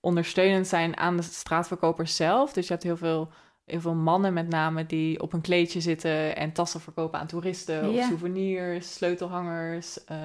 ondersteunend 0.00 0.66
zijn 0.66 0.96
aan 0.96 1.16
de 1.16 1.22
straatverkopers 1.22 2.16
zelf. 2.16 2.52
Dus 2.52 2.66
je 2.66 2.72
hebt 2.72 2.84
heel 2.84 2.96
veel, 2.96 3.28
heel 3.64 3.80
veel 3.80 3.94
mannen 3.94 4.32
met 4.32 4.48
name 4.48 4.86
die 4.86 5.20
op 5.20 5.32
een 5.32 5.40
kleedje 5.40 5.80
zitten 5.80 6.36
en 6.36 6.52
tassen 6.52 6.80
verkopen 6.80 7.20
aan 7.20 7.26
toeristen. 7.26 7.88
Of 7.88 7.94
souvenirs, 8.02 8.94
sleutelhangers, 8.94 10.04
eh, 10.04 10.18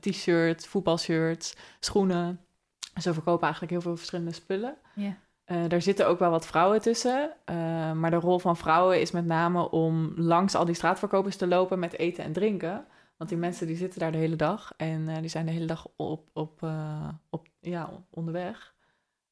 t-shirts, 0.00 0.66
voetbalshirts, 0.66 1.56
schoenen. 1.80 2.40
Ze 3.00 3.12
verkopen 3.12 3.42
eigenlijk 3.42 3.72
heel 3.72 3.82
veel 3.82 3.96
verschillende 3.96 4.32
spullen. 4.32 4.76
Ja. 4.94 5.16
Eh, 5.44 5.64
daar 5.68 5.82
zitten 5.82 6.06
ook 6.06 6.18
wel 6.18 6.30
wat 6.30 6.46
vrouwen 6.46 6.80
tussen. 6.80 7.30
eh, 7.44 7.92
maar 7.92 8.10
de 8.10 8.16
rol 8.16 8.38
van 8.38 8.56
vrouwen 8.56 9.00
is 9.00 9.10
met 9.10 9.26
name 9.26 9.70
om 9.70 10.12
langs 10.16 10.54
al 10.54 10.64
die 10.64 10.74
straatverkopers 10.74 11.36
te 11.36 11.46
lopen 11.46 11.78
met 11.78 11.98
eten 11.98 12.24
en 12.24 12.32
drinken. 12.32 12.86
Want 13.16 13.30
die 13.30 13.38
mensen 13.38 13.66
die 13.66 13.76
zitten 13.76 14.00
daar 14.00 14.12
de 14.12 14.18
hele 14.18 14.36
dag 14.36 14.72
en 14.76 15.20
die 15.20 15.30
zijn 15.30 15.46
de 15.46 15.52
hele 15.52 15.66
dag 15.66 15.86
op, 15.96 16.28
op, 16.32 16.66
op, 17.30 17.46
ja, 17.60 17.90
onderweg. 18.10 18.74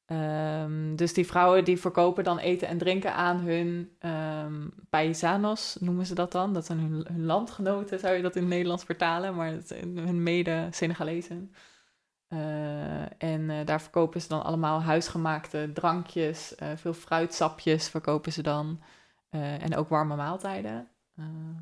Ehm, 0.05 0.95
dus 0.95 1.13
die 1.13 1.25
vrouwen 1.25 1.63
die 1.63 1.79
verkopen 1.79 2.23
dan 2.23 2.37
eten 2.37 2.67
en 2.67 2.77
drinken 2.77 3.13
aan 3.13 3.39
hun 3.39 3.95
ehm 3.99 4.67
paisanos, 4.89 5.77
noemen 5.79 6.05
ze 6.05 6.15
dat 6.15 6.31
dan. 6.31 6.53
Dat 6.53 6.65
zijn 6.65 6.79
hun, 6.79 7.05
hun 7.07 7.25
landgenoten, 7.25 7.99
zou 7.99 8.15
je 8.15 8.21
dat 8.21 8.35
in 8.35 8.41
het 8.41 8.51
Nederlands 8.51 8.83
vertalen, 8.83 9.35
maar 9.35 9.47
het 9.47 9.75
hun 9.95 10.23
mede-Senegalezen. 10.23 11.51
Eh, 12.27 13.23
en 13.23 13.49
eh, 13.49 13.65
daar 13.65 13.81
verkopen 13.81 14.21
ze 14.21 14.27
dan 14.27 14.43
allemaal 14.43 14.81
huisgemaakte 14.81 15.71
drankjes, 15.73 16.55
eh, 16.55 16.69
veel 16.75 16.93
fruitsapjes 16.93 17.89
verkopen 17.89 18.33
ze 18.33 18.41
dan. 18.41 18.81
en 19.59 19.75
ook 19.75 19.89
warme 19.89 20.15
maaltijden. 20.15 20.87
Ehm, 21.17 21.55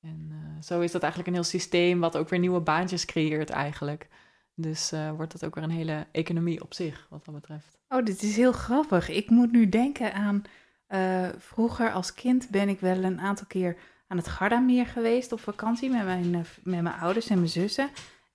en 0.00 0.32
zo 0.62 0.80
is 0.80 0.92
dat 0.92 1.02
eigenlijk 1.02 1.30
een 1.30 1.42
heel 1.42 1.50
systeem 1.50 2.00
wat 2.00 2.16
ook 2.16 2.28
weer 2.28 2.38
nieuwe 2.38 2.60
baantjes 2.60 3.04
creëert 3.04 3.50
eigenlijk. 3.50 4.08
Dus 4.54 4.92
eh, 4.92 5.10
wordt 5.10 5.32
dat 5.32 5.44
ook 5.44 5.54
weer 5.54 5.64
een 5.64 5.70
hele 5.70 6.06
economie 6.12 6.62
op 6.62 6.74
zich, 6.74 7.06
wat 7.10 7.24
dat 7.24 7.34
betreft. 7.34 7.78
Oh, 7.88 8.04
dit 8.04 8.22
is 8.22 8.36
heel 8.36 8.52
grappig. 8.52 9.08
Ik 9.08 9.30
moet 9.30 9.52
nu 9.52 9.68
denken 9.68 10.14
aan. 10.14 10.42
eh, 10.86 11.28
vroeger 11.38 11.92
als 11.92 12.14
kind 12.14 12.48
ben 12.50 12.68
ik 12.68 12.80
wel 12.80 13.02
een 13.04 13.20
aantal 13.20 13.46
keer 13.46 13.76
aan 14.06 14.16
het 14.16 14.28
Gardameer 14.28 14.86
geweest 14.86 15.32
op 15.32 15.40
vakantie 15.40 15.90
met 15.90 16.04
mijn, 16.04 16.34
eh, 16.34 16.40
met 16.62 16.82
mijn 16.82 16.94
ouders 17.00 17.28
en 17.28 17.36
mijn 17.36 17.48
zussen. 17.48 17.90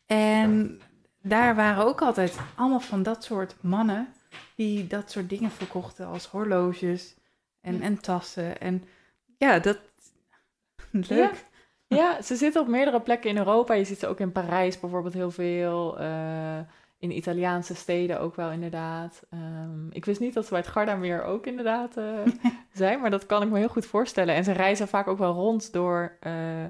En 0.06 0.80
daar 1.22 1.56
waren 1.56 1.86
ook 1.86 2.02
altijd 2.02 2.38
allemaal 2.56 2.80
van 2.80 3.04
dat 3.04 3.24
soort 3.24 3.56
mannen 3.62 4.08
die 4.56 4.88
dat 4.88 5.12
soort 5.12 5.30
dingen 5.30 5.52
verkochten 5.52 6.06
als 6.08 6.26
horloges 6.28 7.16
en, 7.62 7.82
en 7.82 8.00
tassen. 8.02 8.60
En 8.62 8.84
ja, 9.38 9.60
dat. 9.60 9.80
Leuk. 10.92 11.10
Ja, 11.10 11.32
ze 12.24 12.36
zitten 12.36 12.62
op 12.62 12.67
meerdere 12.67 13.01
plekken 13.01 13.29
in 13.29 13.38
Europa. 13.38 13.74
Je 13.74 13.84
ziet 13.84 14.00
ze 14.00 14.08
ook 14.08 14.20
in 14.20 14.32
Parijs 14.32 14.79
bijvoorbeeld 14.79 15.13
heel 15.13 15.32
veel. 15.32 16.00
Eh, 16.00 16.60
in 17.00 17.17
Italiaanse 17.17 17.75
steden 17.75 18.20
ook 18.20 18.36
wel 18.36 18.51
inderdaad. 18.51 19.24
Ehm, 19.29 19.88
ik 19.89 20.06
wist 20.06 20.20
niet 20.20 20.34
dat 20.34 20.44
ze 20.44 20.50
bij 20.50 20.60
het 20.60 20.70
Gardameer 20.70 21.24
ook 21.24 21.46
inderdaad 21.46 21.98
eh, 21.98 22.06
zijn, 22.74 23.00
maar 23.00 23.10
dat 23.10 23.25
kan 23.25 23.41
ik 23.41 23.50
me 23.50 23.58
heel 23.58 23.67
goed 23.67 23.86
voorstellen. 23.86 24.36
En 24.36 24.44
ze 24.44 24.51
reizen 24.51 24.88
vaak 24.88 25.08
ook 25.08 25.17
wel 25.17 25.34
rond 25.34 25.74
door, 25.74 26.17
eh, 26.20 26.65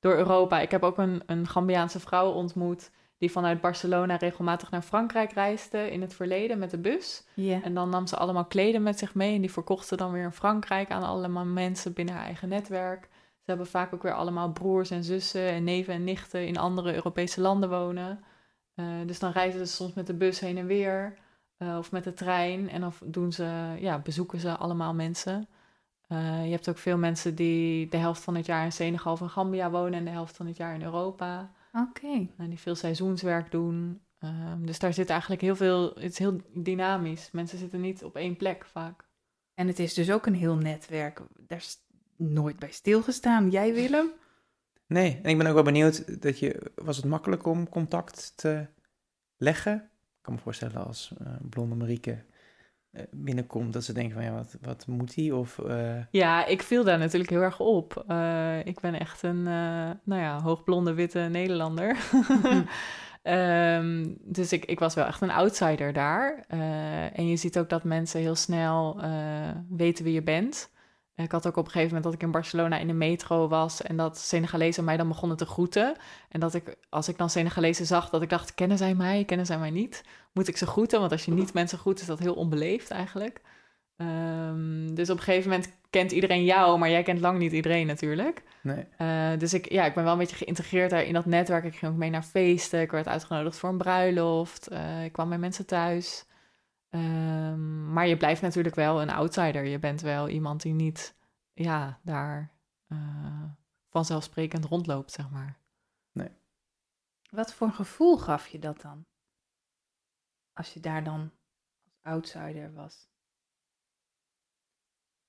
door 0.00 0.14
Europa. 0.14 0.60
Ik 0.60 0.70
heb 0.70 0.82
ook 0.82 0.98
een, 0.98 1.22
een 1.26 1.46
Gambiaanse 1.46 2.00
vrouw 2.00 2.30
ontmoet 2.30 2.90
die 3.18 3.30
vanuit 3.30 3.60
Barcelona 3.60 4.16
regelmatig 4.16 4.70
naar 4.70 4.82
Frankrijk 4.82 5.32
reisde 5.32 5.90
in 5.90 6.00
het 6.00 6.14
verleden 6.14 6.58
met 6.58 6.70
de 6.70 6.78
bus. 6.78 7.24
Ja. 7.34 7.62
En 7.62 7.74
dan 7.74 7.88
nam 7.88 8.06
ze 8.06 8.16
allemaal 8.16 8.44
kleden 8.44 8.82
met 8.82 8.98
zich 8.98 9.14
mee 9.14 9.34
en 9.34 9.40
die 9.40 9.52
verkocht 9.52 9.86
ze 9.86 9.96
dan 9.96 10.12
weer 10.12 10.22
in 10.22 10.32
Frankrijk 10.32 10.90
aan 10.90 11.02
allemaal 11.02 11.44
mensen 11.44 11.92
binnen 11.92 12.14
haar 12.14 12.24
eigen 12.24 12.48
netwerk. 12.48 13.08
Ze 13.42 13.48
hebben 13.50 13.66
vaak 13.66 13.94
ook 13.94 14.02
weer 14.02 14.14
allemaal 14.14 14.52
broers 14.52 14.90
en 14.90 15.04
zussen 15.04 15.48
en 15.48 15.64
neven 15.64 15.94
en 15.94 16.04
nichten 16.04 16.46
in 16.46 16.56
andere 16.56 16.94
Europese 16.94 17.40
landen 17.40 17.68
wonen. 17.68 18.24
Uh, 18.74 18.86
dus 19.06 19.18
dan 19.18 19.32
reizen 19.32 19.66
ze 19.66 19.74
soms 19.74 19.94
met 19.94 20.06
de 20.06 20.14
bus 20.14 20.40
heen 20.40 20.58
en 20.58 20.66
weer 20.66 21.18
uh, 21.58 21.78
of 21.78 21.92
met 21.92 22.04
de 22.04 22.12
trein 22.12 22.68
en 22.68 22.80
dan 22.80 22.92
doen 23.04 23.32
ze, 23.32 23.76
ja, 23.78 23.98
bezoeken 23.98 24.40
ze 24.40 24.56
allemaal 24.56 24.94
mensen. 24.94 25.48
Uh, 26.08 26.44
je 26.44 26.50
hebt 26.50 26.68
ook 26.68 26.78
veel 26.78 26.98
mensen 26.98 27.34
die 27.34 27.88
de 27.88 27.96
helft 27.96 28.22
van 28.22 28.34
het 28.34 28.46
jaar 28.46 28.64
in 28.64 28.72
Senegal 28.72 29.12
of 29.12 29.20
in 29.20 29.30
Gambia 29.30 29.70
wonen 29.70 29.94
en 29.94 30.04
de 30.04 30.10
helft 30.10 30.36
van 30.36 30.46
het 30.46 30.56
jaar 30.56 30.74
in 30.74 30.82
Europa. 30.82 31.52
Oké. 31.72 31.86
Okay. 31.88 32.30
En 32.36 32.48
die 32.48 32.58
veel 32.58 32.74
seizoenswerk 32.74 33.50
doen. 33.50 34.00
Um, 34.18 34.66
dus 34.66 34.78
daar 34.78 34.92
zit 34.92 35.10
eigenlijk 35.10 35.40
heel 35.40 35.56
veel, 35.56 35.88
het 35.94 36.12
is 36.12 36.18
heel 36.18 36.40
dynamisch. 36.54 37.30
Mensen 37.30 37.58
zitten 37.58 37.80
niet 37.80 38.04
op 38.04 38.16
één 38.16 38.36
plek 38.36 38.64
vaak. 38.64 39.04
En 39.54 39.66
het 39.66 39.78
is 39.78 39.94
dus 39.94 40.10
ook 40.10 40.26
een 40.26 40.34
heel 40.34 40.56
netwerk. 40.56 41.22
Daar 41.46 41.64
nooit 42.30 42.58
bij 42.58 42.72
stilgestaan. 42.72 43.50
Jij, 43.50 43.74
Willem? 43.74 44.10
Nee, 44.86 45.20
en 45.22 45.30
ik 45.30 45.38
ben 45.38 45.46
ook 45.46 45.54
wel 45.54 45.62
benieuwd, 45.62 46.22
dat 46.22 46.38
je, 46.38 46.72
was 46.74 46.96
het 46.96 47.06
makkelijk 47.06 47.46
om 47.46 47.68
contact 47.68 48.32
te 48.36 48.66
leggen? 49.36 49.74
Ik 49.74 50.22
kan 50.22 50.34
me 50.34 50.40
voorstellen 50.40 50.86
als 50.86 51.12
uh, 51.22 51.28
blonde 51.50 51.74
Marieke 51.74 52.24
uh, 52.92 53.02
binnenkomt, 53.10 53.72
dat 53.72 53.84
ze 53.84 53.92
denken 53.92 54.14
van 54.14 54.24
ja, 54.24 54.32
wat, 54.32 54.56
wat 54.60 54.86
moet 54.86 55.14
hij? 55.14 55.30
Of, 55.30 55.58
uh... 55.58 56.04
Ja, 56.10 56.46
ik 56.46 56.62
viel 56.62 56.84
daar 56.84 56.98
natuurlijk 56.98 57.30
heel 57.30 57.40
erg 57.40 57.60
op. 57.60 58.04
ik 58.64 58.80
ben 58.80 58.98
echt 58.98 59.22
een, 59.22 59.42
nou 59.42 60.20
ja, 60.20 60.40
hoogblonde 60.40 60.94
witte 60.94 61.18
Nederlander. 61.18 61.96
um, 63.22 64.16
dus 64.38 64.52
ik, 64.52 64.64
ik 64.64 64.78
was 64.78 64.94
wel 64.94 65.06
echt 65.06 65.20
een 65.20 65.30
outsider 65.30 65.92
daar. 65.92 66.44
en 67.12 67.28
je 67.28 67.36
ziet 67.36 67.58
ook 67.58 67.68
dat 67.68 67.84
mensen 67.84 68.20
heel 68.20 68.34
snel 68.34 69.00
weten 69.68 70.04
wie 70.04 70.14
je 70.14 70.22
bent. 70.22 70.70
Ik 71.16 71.32
had 71.32 71.46
ook 71.46 71.56
op 71.56 71.64
een 71.64 71.70
gegeven 71.70 71.94
moment 71.94 72.04
dat 72.04 72.14
ik 72.14 72.22
in 72.22 72.30
Barcelona 72.30 72.78
in 72.78 72.86
de 72.86 72.92
metro 72.92 73.48
was 73.48 73.82
en 73.82 73.96
dat 73.96 74.18
Senegalezen 74.18 74.84
mij 74.84 74.96
dan 74.96 75.08
begonnen 75.08 75.36
te 75.36 75.46
groeten. 75.46 75.96
En 76.28 76.40
dat 76.40 76.54
ik, 76.54 76.76
als 76.88 77.08
ik 77.08 77.18
dan 77.18 77.30
Senegalezen 77.30 77.86
zag, 77.86 78.10
dat 78.10 78.22
ik 78.22 78.28
dacht, 78.28 78.54
kennen 78.54 78.78
zij 78.78 78.94
mij, 78.94 79.24
kennen 79.24 79.46
zij 79.46 79.58
mij 79.58 79.70
niet? 79.70 80.04
Moet 80.32 80.48
ik 80.48 80.56
ze 80.56 80.66
groeten? 80.66 81.00
Want 81.00 81.12
als 81.12 81.24
je 81.24 81.32
niet 81.32 81.54
mensen 81.54 81.78
groet, 81.78 82.00
is 82.00 82.06
dat 82.06 82.18
heel 82.18 82.34
onbeleefd 82.34 82.90
eigenlijk. 82.90 83.40
Um, 83.96 84.94
dus 84.94 85.10
op 85.10 85.16
een 85.16 85.22
gegeven 85.22 85.50
moment 85.50 85.72
kent 85.90 86.12
iedereen 86.12 86.44
jou, 86.44 86.78
maar 86.78 86.90
jij 86.90 87.02
kent 87.02 87.20
lang 87.20 87.38
niet 87.38 87.52
iedereen 87.52 87.86
natuurlijk. 87.86 88.42
Nee. 88.62 88.84
Uh, 88.98 89.38
dus 89.38 89.54
ik, 89.54 89.72
ja, 89.72 89.84
ik 89.84 89.94
ben 89.94 90.04
wel 90.04 90.12
een 90.12 90.18
beetje 90.18 90.36
geïntegreerd 90.36 90.90
daar 90.90 91.04
in 91.04 91.12
dat 91.12 91.26
netwerk. 91.26 91.64
Ik 91.64 91.76
ging 91.76 91.92
ook 91.92 91.98
mee 91.98 92.10
naar 92.10 92.22
feesten, 92.22 92.80
ik 92.80 92.90
werd 92.90 93.08
uitgenodigd 93.08 93.58
voor 93.58 93.68
een 93.68 93.78
bruiloft, 93.78 94.72
uh, 94.72 95.04
ik 95.04 95.12
kwam 95.12 95.28
bij 95.28 95.38
mensen 95.38 95.66
thuis. 95.66 96.24
Um, 96.94 97.92
maar 97.92 98.06
je 98.06 98.16
blijft 98.16 98.42
natuurlijk 98.42 98.74
wel 98.74 99.02
een 99.02 99.10
outsider. 99.10 99.64
Je 99.64 99.78
bent 99.78 100.00
wel 100.00 100.28
iemand 100.28 100.62
die 100.62 100.74
niet 100.74 101.16
ja, 101.52 101.98
daar 102.02 102.52
uh, 102.88 103.44
vanzelfsprekend 103.88 104.64
rondloopt, 104.64 105.12
zeg 105.12 105.30
maar. 105.30 105.58
Nee. 106.12 106.30
Wat 107.30 107.54
voor 107.54 107.70
gevoel 107.70 108.18
gaf 108.18 108.46
je 108.46 108.58
dat 108.58 108.80
dan? 108.80 109.04
Als 110.52 110.74
je 110.74 110.80
daar 110.80 111.04
dan 111.04 111.30
als 111.84 111.98
outsider 112.02 112.72
was? 112.72 113.10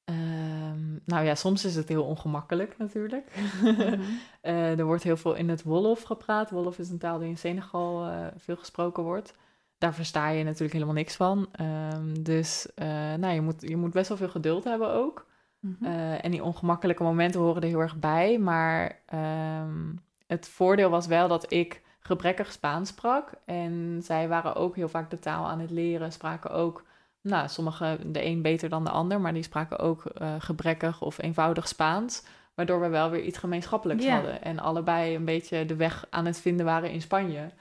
Um, 0.10 1.01
nou 1.05 1.25
ja, 1.25 1.36
soms 1.36 1.65
is 1.65 1.75
het 1.75 1.88
heel 1.88 2.05
ongemakkelijk 2.05 2.77
natuurlijk. 2.77 3.35
Mm 3.61 3.75
-hmm. 3.75 4.20
uh, 4.42 4.79
er 4.79 4.85
wordt 4.85 5.03
heel 5.03 5.18
veel 5.18 5.33
in 5.33 5.50
het 5.50 5.64
Wolof 5.64 6.01
gepraat. 6.01 6.50
Wolof 6.50 6.79
is 6.79 6.90
een 6.90 6.98
taal 6.98 7.20
die 7.20 7.29
in 7.29 7.37
Senegal 7.37 8.07
uh, 8.07 8.27
veel 8.35 8.57
gesproken 8.57 9.03
wordt 9.03 9.35
daar 9.83 9.93
versta 9.93 10.29
je 10.29 10.43
natuurlijk 10.43 10.74
helemaal 10.74 10.93
niks 10.93 11.15
van. 11.15 11.50
Um, 11.93 12.24
dus 12.24 12.67
uh, 12.75 12.87
nou, 13.13 13.33
je, 13.33 13.41
moet, 13.41 13.61
je 13.61 13.77
moet 13.77 13.91
best 13.91 14.07
wel 14.07 14.17
veel 14.17 14.29
geduld 14.29 14.63
hebben 14.63 14.89
ook. 14.93 15.25
Mm 15.59 15.75
-hmm. 15.79 15.87
uh, 15.87 16.25
en 16.25 16.31
die 16.31 16.43
ongemakkelijke 16.43 17.03
momenten 17.03 17.41
horen 17.41 17.61
er 17.61 17.67
heel 17.67 17.79
erg 17.79 18.00
bij. 18.00 18.39
Maar 18.39 19.00
um, 19.13 20.00
het 20.27 20.48
voordeel 20.48 20.89
was 20.89 21.07
wel 21.07 21.27
dat 21.27 21.51
ik 21.51 21.81
gebrekkig 22.00 22.51
Spaans 22.51 22.89
sprak. 22.89 23.31
En 23.46 24.00
zij 24.03 24.27
waren 24.27 24.55
ook 24.55 24.75
heel 24.75 24.89
vaak 24.89 25.09
de 25.09 25.19
taal 25.19 25.46
aan 25.48 25.59
het 25.59 25.72
leren. 25.72 26.11
Spraken 26.11 26.51
ook, 26.51 26.83
nou, 27.22 27.48
sommigen 27.48 28.13
de 28.13 28.25
een 28.25 28.41
beter 28.41 28.69
dan 28.69 28.83
de 28.83 28.89
ander. 28.89 29.22
Maar 29.22 29.33
die 29.33 29.43
spraken 29.43 29.79
ook 29.79 30.03
uh, 30.22 30.33
gebrekkig 30.37 31.01
of 31.01 31.22
eenvoudig 31.22 31.67
Spaans. 31.67 32.25
Waardoor 32.55 32.81
we 32.81 32.87
wel 32.87 33.09
weer 33.09 33.24
iets 33.24 33.37
gemeenschappelijks 33.37 34.07
hadden. 34.07 34.41
En 34.41 34.59
allebei 34.59 35.15
een 35.15 35.25
beetje 35.25 35.65
de 35.65 35.75
weg 35.75 36.05
aan 36.09 36.25
het 36.25 36.39
vinden 36.39 36.65
waren 36.65 36.91
in 36.91 37.01
Spanje. 37.01 37.51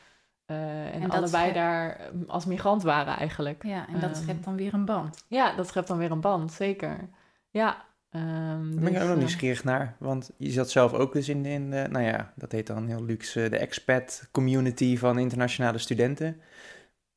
Uh, 0.53 0.95
en, 0.95 1.11
allebei 1.11 1.29
schept- 1.29 1.55
daar 1.55 2.01
um, 2.15 2.25
als 2.27 2.45
migrant 2.45 2.83
waren 2.83 3.17
eigenlijk. 3.17 3.63
Ja, 3.67 3.87
en 3.89 4.01
dat 4.01 4.11
Ehm, 4.11 4.23
schept 4.23 4.45
dan 4.45 4.57
weer 4.57 4.75
een 4.75 4.85
band. 4.85 5.25
Ja, 5.29 5.57
dat 5.57 5.69
schept 5.69 5.89
dan 5.89 5.99
weer 5.99 6.11
een 6.11 6.21
band, 6.21 6.53
zeker. 6.53 7.09
Ja. 7.51 7.85
ehm, 8.11 8.23
Daar 8.23 8.59
ben 8.75 8.87
ik 8.87 8.93
dus, 8.93 8.95
ook 8.95 9.01
nog 9.03 9.11
eh, 9.11 9.17
nieuwsgierig 9.17 9.65
naar. 9.65 9.97
Want 9.99 10.31
je 10.37 10.51
zat 10.51 10.71
zelf 10.71 10.93
ook 10.93 11.13
dus 11.13 11.29
in, 11.29 11.45
in 11.47 11.71
de, 11.71 11.87
nou 11.91 12.05
ja, 12.05 12.33
dat 12.37 12.53
heet 12.53 12.67
dan 12.67 12.87
heel 12.87 13.05
luxe, 13.05 13.49
de 13.49 13.59
expat 13.59 14.29
community 14.33 14.97
van 14.99 15.19
internationale 15.19 15.79
studenten. 15.79 16.41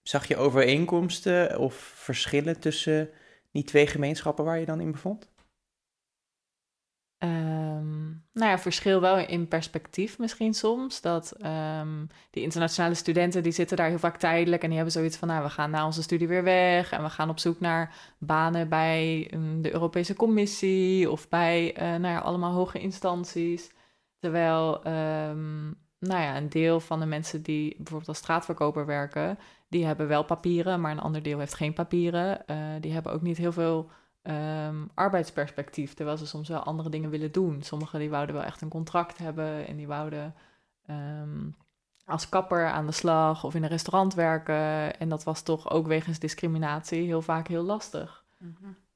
Zag 0.02 0.26
je 0.28 0.38
overeenkomsten 0.38 1.60
of 1.60 1.74
verschillen 1.96 2.60
tussen 2.60 3.10
die 3.52 3.64
twee 3.64 3.88
gemeenschappen 3.88 4.46
waar 4.46 4.60
je 4.60 4.66
dan 4.66 4.80
in 4.80 4.92
bevond? 4.92 5.30
Ehm, 7.26 8.04
nou 8.34 8.50
ja, 8.52 8.58
verschil 8.60 9.02
wel 9.02 9.18
in 9.18 9.48
perspectief 9.48 10.20
misschien 10.20 10.54
soms. 10.54 11.02
Dat 11.02 11.32
ehm, 11.32 12.06
die 12.30 12.44
internationale 12.44 12.94
studenten 12.94 13.44
die 13.44 13.52
zitten 13.52 13.78
daar 13.78 13.88
heel 13.88 14.00
vaak 14.00 14.18
tijdelijk 14.18 14.62
en 14.62 14.68
die 14.68 14.76
hebben 14.78 14.94
zoiets 14.96 15.18
van, 15.18 15.28
nou, 15.28 15.44
we 15.44 15.50
gaan 15.50 15.70
na 15.70 15.86
onze 15.86 16.02
studie 16.02 16.28
weer 16.28 16.44
weg 16.44 16.92
en 16.92 17.04
we 17.04 17.10
gaan 17.10 17.30
op 17.30 17.40
zoek 17.40 17.60
naar 17.60 17.94
banen 18.20 18.70
bij 18.70 19.32
mm, 19.36 19.62
de 19.62 19.74
Europese 19.74 20.14
Commissie 20.16 21.12
of 21.12 21.30
bij, 21.30 21.74
eh, 21.76 21.84
nou 21.84 22.08
ja, 22.14 22.20
allemaal 22.20 22.54
hoge 22.54 22.80
instanties. 22.80 23.72
Terwijl, 24.20 24.84
ehm, 24.84 25.66
nou 26.00 26.22
ja, 26.22 26.38
een 26.38 26.50
deel 26.50 26.80
van 26.80 27.00
de 27.00 27.06
mensen 27.06 27.42
die 27.44 27.76
bijvoorbeeld 27.76 28.08
als 28.08 28.18
straatverkoper 28.18 28.86
werken, 28.86 29.40
die 29.70 29.86
hebben 29.86 30.08
wel 30.08 30.24
papieren, 30.24 30.82
maar 30.82 30.92
een 30.92 31.00
ander 31.00 31.24
deel 31.24 31.40
heeft 31.40 31.54
geen 31.54 31.74
papieren. 31.74 32.48
Eh, 32.48 32.58
die 32.80 32.94
hebben 32.94 33.12
ook 33.14 33.22
niet 33.22 33.38
heel 33.38 33.52
veel 33.52 33.90
ehm, 34.26 34.86
arbeidsperspectief, 34.94 35.94
terwijl 35.94 36.18
ze 36.18 36.28
soms 36.28 36.50
wel 36.50 36.64
andere 36.64 36.90
dingen 36.90 37.10
willen 37.10 37.32
doen. 37.32 37.62
Sommigen 37.62 38.00
die 38.00 38.10
wouden 38.10 38.36
wel 38.36 38.44
echt 38.44 38.62
een 38.62 38.70
contract 38.70 39.18
hebben 39.18 39.68
en 39.68 39.76
die 39.76 39.88
wouden 39.88 40.36
ehm, 40.86 41.50
als 42.06 42.30
kapper 42.30 42.68
aan 42.68 42.86
de 42.86 42.92
slag 42.92 43.44
of 43.44 43.56
in 43.56 43.64
een 43.64 43.70
restaurant 43.70 44.14
werken. 44.14 45.00
En 45.00 45.10
dat 45.10 45.24
was 45.24 45.42
toch 45.42 45.70
ook 45.70 45.88
wegens 45.88 46.20
discriminatie 46.20 47.06
heel 47.06 47.22
vaak 47.22 47.48
heel 47.48 47.64
lastig. 47.64 48.24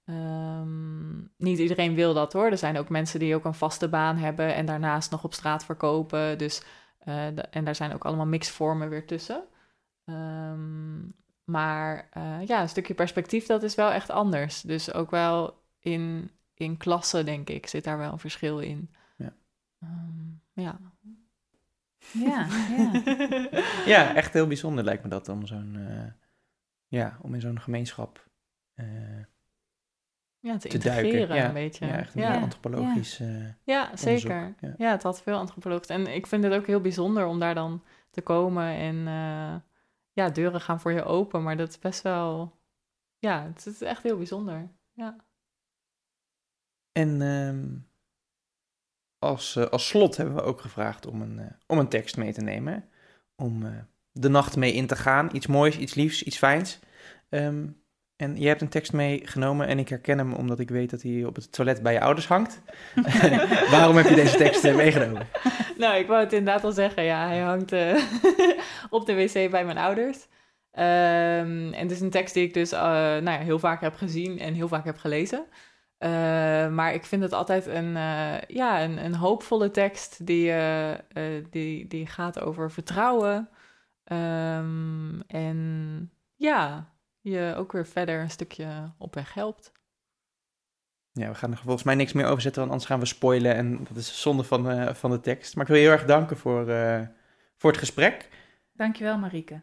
Ehm, 0.05 1.19
niet 1.37 1.59
iedereen 1.59 1.95
wil 1.95 2.13
dat 2.13 2.33
hoor. 2.33 2.45
Er 2.45 2.57
zijn 2.57 2.77
ook 2.77 2.89
mensen 2.89 3.19
die 3.19 3.35
ook 3.35 3.45
een 3.45 3.53
vaste 3.53 3.89
baan 3.89 4.17
hebben 4.17 4.55
en 4.55 4.65
daarnaast 4.65 5.11
nog 5.11 5.23
op 5.23 5.33
straat 5.33 5.65
verkopen. 5.65 6.37
Dus, 6.37 6.63
eh, 6.99 7.25
en 7.55 7.63
daar 7.63 7.75
zijn 7.75 7.93
ook 7.93 8.05
allemaal 8.05 8.25
mixvormen 8.25 8.89
weer 8.89 9.07
tussen. 9.07 9.43
Maar 11.49 12.07
eh, 12.11 12.45
ja, 12.47 12.61
een 12.61 12.69
stukje 12.69 12.93
perspectief, 12.93 13.45
dat 13.45 13.63
is 13.63 13.75
wel 13.75 13.91
echt 13.91 14.09
anders. 14.09 14.61
Dus 14.61 14.93
ook 14.93 15.11
wel 15.11 15.63
in, 15.79 16.31
in 16.53 16.77
klassen, 16.77 17.25
denk 17.25 17.49
ik, 17.49 17.67
zit 17.67 17.83
daar 17.83 17.97
wel 17.97 18.11
een 18.11 18.19
verschil 18.19 18.59
in. 18.59 18.89
Ja. 19.17 19.33
Ehm, 19.81 20.27
ja. 20.53 20.79
Ja, 22.11 22.47
ja. 22.77 22.91
Ja, 23.85 24.15
echt 24.15 24.33
heel 24.33 24.47
bijzonder 24.47 24.83
lijkt 24.83 25.03
me 25.03 25.09
dat 25.09 25.29
om 25.29 25.45
zo'n, 25.45 25.75
eh, 25.75 26.11
ja, 26.87 27.17
om 27.21 27.33
in 27.33 27.41
zo'n 27.41 27.59
gemeenschap 27.61 28.27
eh, 28.73 28.85
ja, 30.39 30.57
te, 30.57 30.67
te 30.67 30.77
duiken. 30.77 31.05
integreren 31.05 31.35
Ja, 31.35 31.47
een 31.47 31.53
beetje. 31.53 31.85
ja, 31.85 31.97
echt 31.97 32.15
een 32.15 32.21
ja. 32.21 32.39
antropologisch. 32.39 33.19
eh, 33.19 33.27
Ja, 33.63 33.95
zeker. 33.97 34.53
ja. 34.59 34.73
Ja. 34.77 34.91
het 34.91 35.03
had 35.03 35.21
veel 35.21 35.37
antropologisch. 35.37 35.87
En 35.89 36.07
ik 36.15 36.27
vind 36.27 36.43
het 36.43 36.53
ook 36.53 36.67
heel 36.67 36.81
bijzonder 36.81 37.25
om 37.25 37.39
daar 37.39 37.55
dan 37.55 37.83
te 38.11 38.21
komen 38.21 38.65
en 38.73 39.07
eh, 39.07 39.55
ja, 40.11 40.29
deuren 40.29 40.61
gaan 40.61 40.79
voor 40.79 40.91
je 40.91 41.03
open. 41.03 41.43
Maar 41.43 41.57
dat 41.57 41.69
is 41.69 41.79
best 41.79 42.01
wel, 42.01 42.59
ja, 43.17 43.43
het 43.43 43.65
is 43.65 43.81
echt 43.81 44.03
heel 44.03 44.17
bijzonder. 44.17 44.71
Ja. 44.93 45.15
En 46.91 47.21
ehm, 47.21 47.77
als, 49.19 49.55
eh, 49.55 49.65
als 49.65 49.87
slot 49.87 50.17
hebben 50.17 50.35
we 50.35 50.41
ook 50.41 50.61
gevraagd 50.61 51.05
om 51.05 51.21
een, 51.21 51.39
eh, 51.39 51.51
om 51.67 51.79
een 51.79 51.89
tekst 51.89 52.17
mee 52.17 52.33
te 52.33 52.41
nemen. 52.41 52.89
Om 53.35 53.65
eh, 53.65 53.71
de 54.11 54.29
nacht 54.29 54.55
mee 54.55 54.73
in 54.73 54.87
te 54.87 54.95
gaan. 54.95 55.29
Iets 55.35 55.47
moois, 55.47 55.77
iets 55.77 55.93
liefs, 55.93 56.23
iets 56.23 56.37
fijns. 56.37 56.79
Ehm, 57.29 57.67
en 58.19 58.35
jij 58.35 58.47
hebt 58.47 58.61
een 58.61 58.69
tekst 58.69 58.93
meegenomen 58.93 59.67
en 59.67 59.79
ik 59.79 59.89
herken 59.89 60.17
hem 60.17 60.33
omdat 60.33 60.59
ik 60.59 60.69
weet 60.69 60.89
dat 60.89 61.01
hij 61.01 61.25
op 61.25 61.35
het 61.35 61.51
toilet 61.51 61.83
bij 61.83 61.93
je 61.93 62.01
ouders 62.01 62.27
hangt. 62.27 62.61
Waarom 63.71 63.95
heb 63.95 64.07
je 64.07 64.15
deze 64.15 64.37
tekst 64.37 64.63
eh, 64.63 64.75
meegenomen? 64.75 65.27
Nou, 65.77 65.97
ik 65.97 66.07
wou 66.07 66.19
het 66.19 66.33
inderdaad 66.33 66.63
al 66.63 66.71
zeggen. 66.71 67.03
Ja, 67.03 67.27
hij 67.27 67.39
hangt 67.39 67.71
eh, 67.71 67.95
op 68.89 69.05
de 69.05 69.15
wc 69.15 69.51
bij 69.51 69.65
mijn 69.65 69.77
ouders. 69.77 70.27
Ehm, 70.71 71.73
en 71.73 71.81
het 71.81 71.91
is 71.91 72.01
een 72.01 72.09
tekst 72.09 72.33
die 72.33 72.43
ik 72.43 72.53
dus 72.53 72.73
uh, 72.73 72.79
nou 72.79 73.31
ja, 73.31 73.37
heel 73.37 73.59
vaak 73.59 73.81
heb 73.81 73.95
gezien 73.95 74.39
en 74.39 74.53
heel 74.53 74.67
vaak 74.67 74.85
heb 74.85 74.97
gelezen. 74.97 75.45
Uh, 75.99 76.09
maar 76.69 76.93
ik 76.93 77.05
vind 77.05 77.21
het 77.21 77.33
altijd 77.33 77.65
een, 77.65 77.93
ja, 78.47 78.83
een, 78.83 79.05
een, 79.05 79.15
hoopvolle 79.15 79.71
tekst 79.71 80.25
die, 80.25 80.53
die, 81.49 81.87
die 81.87 82.07
gaat 82.07 82.39
over 82.41 82.71
vertrouwen. 82.71 83.49
Um, 84.11 85.21
en 85.27 86.11
ja, 86.35 86.89
je 87.29 87.53
ook 87.57 87.71
weer 87.71 87.87
verder 87.87 88.21
een 88.21 88.29
stukje 88.29 88.91
op 88.97 89.15
weg 89.15 89.33
helpt. 89.33 89.71
Ja, 91.11 91.29
we 91.29 91.35
gaan 91.35 91.51
er 91.51 91.57
volgens 91.57 91.83
mij 91.83 91.95
niks 91.95 92.13
meer 92.13 92.25
over 92.25 92.41
zetten, 92.41 92.61
want 92.61 92.71
anders 92.71 92.89
gaan 92.89 92.99
we 92.99 93.05
spoilen. 93.05 93.55
En 93.55 93.83
dat 93.83 93.97
is 93.97 94.21
zonde 94.21 94.43
van, 94.43 94.71
uh, 94.71 94.93
van 94.93 95.11
de 95.11 95.19
tekst. 95.19 95.55
Maar 95.55 95.63
ik 95.63 95.71
wil 95.71 95.79
je 95.79 95.87
heel 95.87 95.97
erg 95.97 96.05
danken 96.05 96.37
voor, 96.37 96.69
uh, 96.69 97.01
voor 97.55 97.69
het 97.69 97.79
gesprek. 97.79 98.29
Dankjewel, 98.73 99.17
Marieke. 99.17 99.61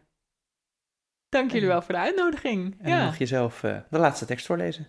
Dank 1.29 1.51
jullie 1.51 1.67
wel 1.67 1.81
voor 1.81 1.93
de 1.93 1.99
uitnodiging. 1.99 2.79
En 2.79 2.89
ja. 2.89 2.97
dan 2.97 3.05
mag 3.05 3.17
je 3.17 3.25
zelf 3.25 3.63
uh, 3.63 3.79
de 3.89 3.97
laatste 3.97 4.25
tekst 4.25 4.45
voorlezen. 4.45 4.87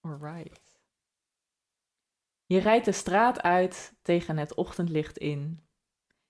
Alright. 0.00 0.80
Je 2.46 2.58
rijdt 2.58 2.84
de 2.84 2.92
straat 2.92 3.42
uit 3.42 3.94
tegen 4.02 4.38
het 4.38 4.54
ochtendlicht 4.54 5.18
in. 5.18 5.60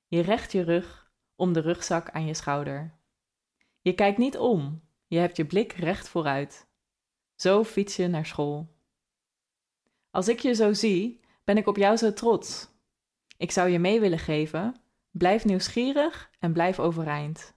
Je 0.06 0.20
recht 0.20 0.52
je 0.52 0.62
rug 0.62 1.12
om 1.36 1.52
de 1.52 1.60
rugzak 1.60 2.10
aan 2.10 2.26
je 2.26 2.34
schouder. 2.34 2.94
Je 3.80 3.92
kijkt 3.92 4.18
niet 4.18 4.38
om, 4.38 4.82
je 5.12 5.18
hebt 5.18 5.36
je 5.36 5.46
blik 5.46 5.72
recht 5.72 6.08
vooruit. 6.08 6.66
Zo 7.34 7.64
fiets 7.64 7.96
je 7.96 8.08
naar 8.08 8.26
school. 8.26 8.76
Als 10.10 10.28
ik 10.28 10.38
je 10.38 10.54
zo 10.54 10.72
zie, 10.72 11.20
ben 11.44 11.56
ik 11.56 11.66
op 11.66 11.76
jou 11.76 11.96
zo 11.96 12.12
trots. 12.12 12.68
Ik 13.36 13.50
zou 13.50 13.68
je 13.68 13.78
mee 13.78 14.00
willen 14.00 14.18
geven. 14.18 14.82
Blijf 15.10 15.44
nieuwsgierig 15.44 16.30
en 16.38 16.52
blijf 16.52 16.78
overeind. 16.78 17.54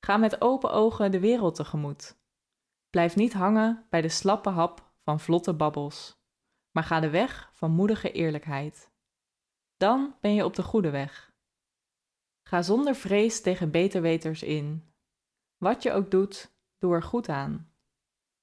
Ga 0.00 0.16
met 0.16 0.40
open 0.40 0.72
ogen 0.72 1.10
de 1.10 1.20
wereld 1.20 1.54
tegemoet. 1.54 2.16
Blijf 2.90 3.16
niet 3.16 3.32
hangen 3.32 3.86
bij 3.90 4.00
de 4.00 4.08
slappe 4.08 4.50
hap 4.50 4.92
van 5.02 5.20
vlotte 5.20 5.54
babbels, 5.54 6.16
maar 6.70 6.84
ga 6.84 7.00
de 7.00 7.10
weg 7.10 7.50
van 7.52 7.70
moedige 7.70 8.12
eerlijkheid. 8.12 8.90
Dan 9.76 10.16
ben 10.20 10.34
je 10.34 10.44
op 10.44 10.54
de 10.54 10.62
goede 10.62 10.90
weg. 10.90 11.32
Ga 12.48 12.62
zonder 12.62 12.94
vrees 12.94 13.40
tegen 13.40 13.70
beterweters 13.70 14.42
in. 14.42 14.92
Wat 15.56 15.82
je 15.82 15.92
ook 15.92 16.10
doet, 16.10 16.52
doe 16.84 16.94
er 16.94 17.02
goed 17.02 17.28
aan. 17.28 17.72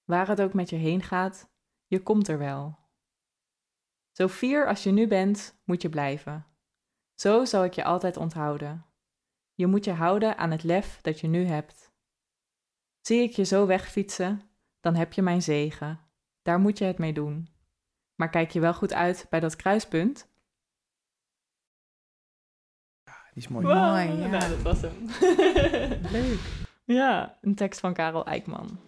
Waar 0.04 0.28
het 0.28 0.42
ook 0.42 0.54
met 0.54 0.70
je 0.70 0.76
heen 0.76 1.02
gaat, 1.02 1.52
je 1.86 2.04
komt 2.04 2.28
er 2.28 2.38
wel. 2.38 2.80
Zo 4.12 4.28
fier 4.28 4.68
als 4.68 4.84
je 4.84 4.92
nu 4.92 5.08
bent, 5.08 5.62
moet 5.64 5.82
je 5.82 5.90
blijven. 5.90 6.46
Zo 7.14 7.46
zal 7.46 7.64
ik 7.64 7.74
je 7.74 7.84
altijd 7.84 8.18
onthouden. 8.18 8.86
Je 9.54 9.68
moet 9.68 9.86
je 9.86 9.92
houden 9.92 10.38
aan 10.38 10.52
het 10.52 10.64
lef 10.64 11.02
dat 11.02 11.20
je 11.20 11.28
nu 11.28 11.46
hebt. 11.46 11.94
Zie 13.02 13.22
ik 13.22 13.32
je 13.32 13.44
zo 13.44 13.66
wegfietsen, 13.66 14.42
dan 14.80 14.96
heb 14.96 15.14
je 15.14 15.22
mijn 15.22 15.42
zegen. 15.42 16.00
Daar 16.42 16.60
moet 16.60 16.78
je 16.78 16.86
het 16.86 16.98
mee 16.98 17.14
doen. 17.14 17.50
Maar 18.16 18.30
kijk 18.30 18.52
je 18.52 18.60
wel 18.60 18.74
goed 18.74 18.94
uit 18.94 19.28
bij 19.30 19.40
dat 19.40 19.56
kruispunt? 19.56 20.30
Die 23.04 23.44
is 23.44 23.48
mooi. 23.48 23.66
Wow, 23.66 23.76
mooi, 23.76 24.20
ja. 24.20 24.28
Nou, 24.28 24.50
dat 24.50 24.62
was 24.62 24.82
hem. 24.82 25.10
Leuk. 26.12 26.70
Ja, 26.94 27.38
een 27.42 27.56
tekst 27.56 27.80
van 27.80 27.94
Karel 27.94 28.26
Eikman. 28.26 28.80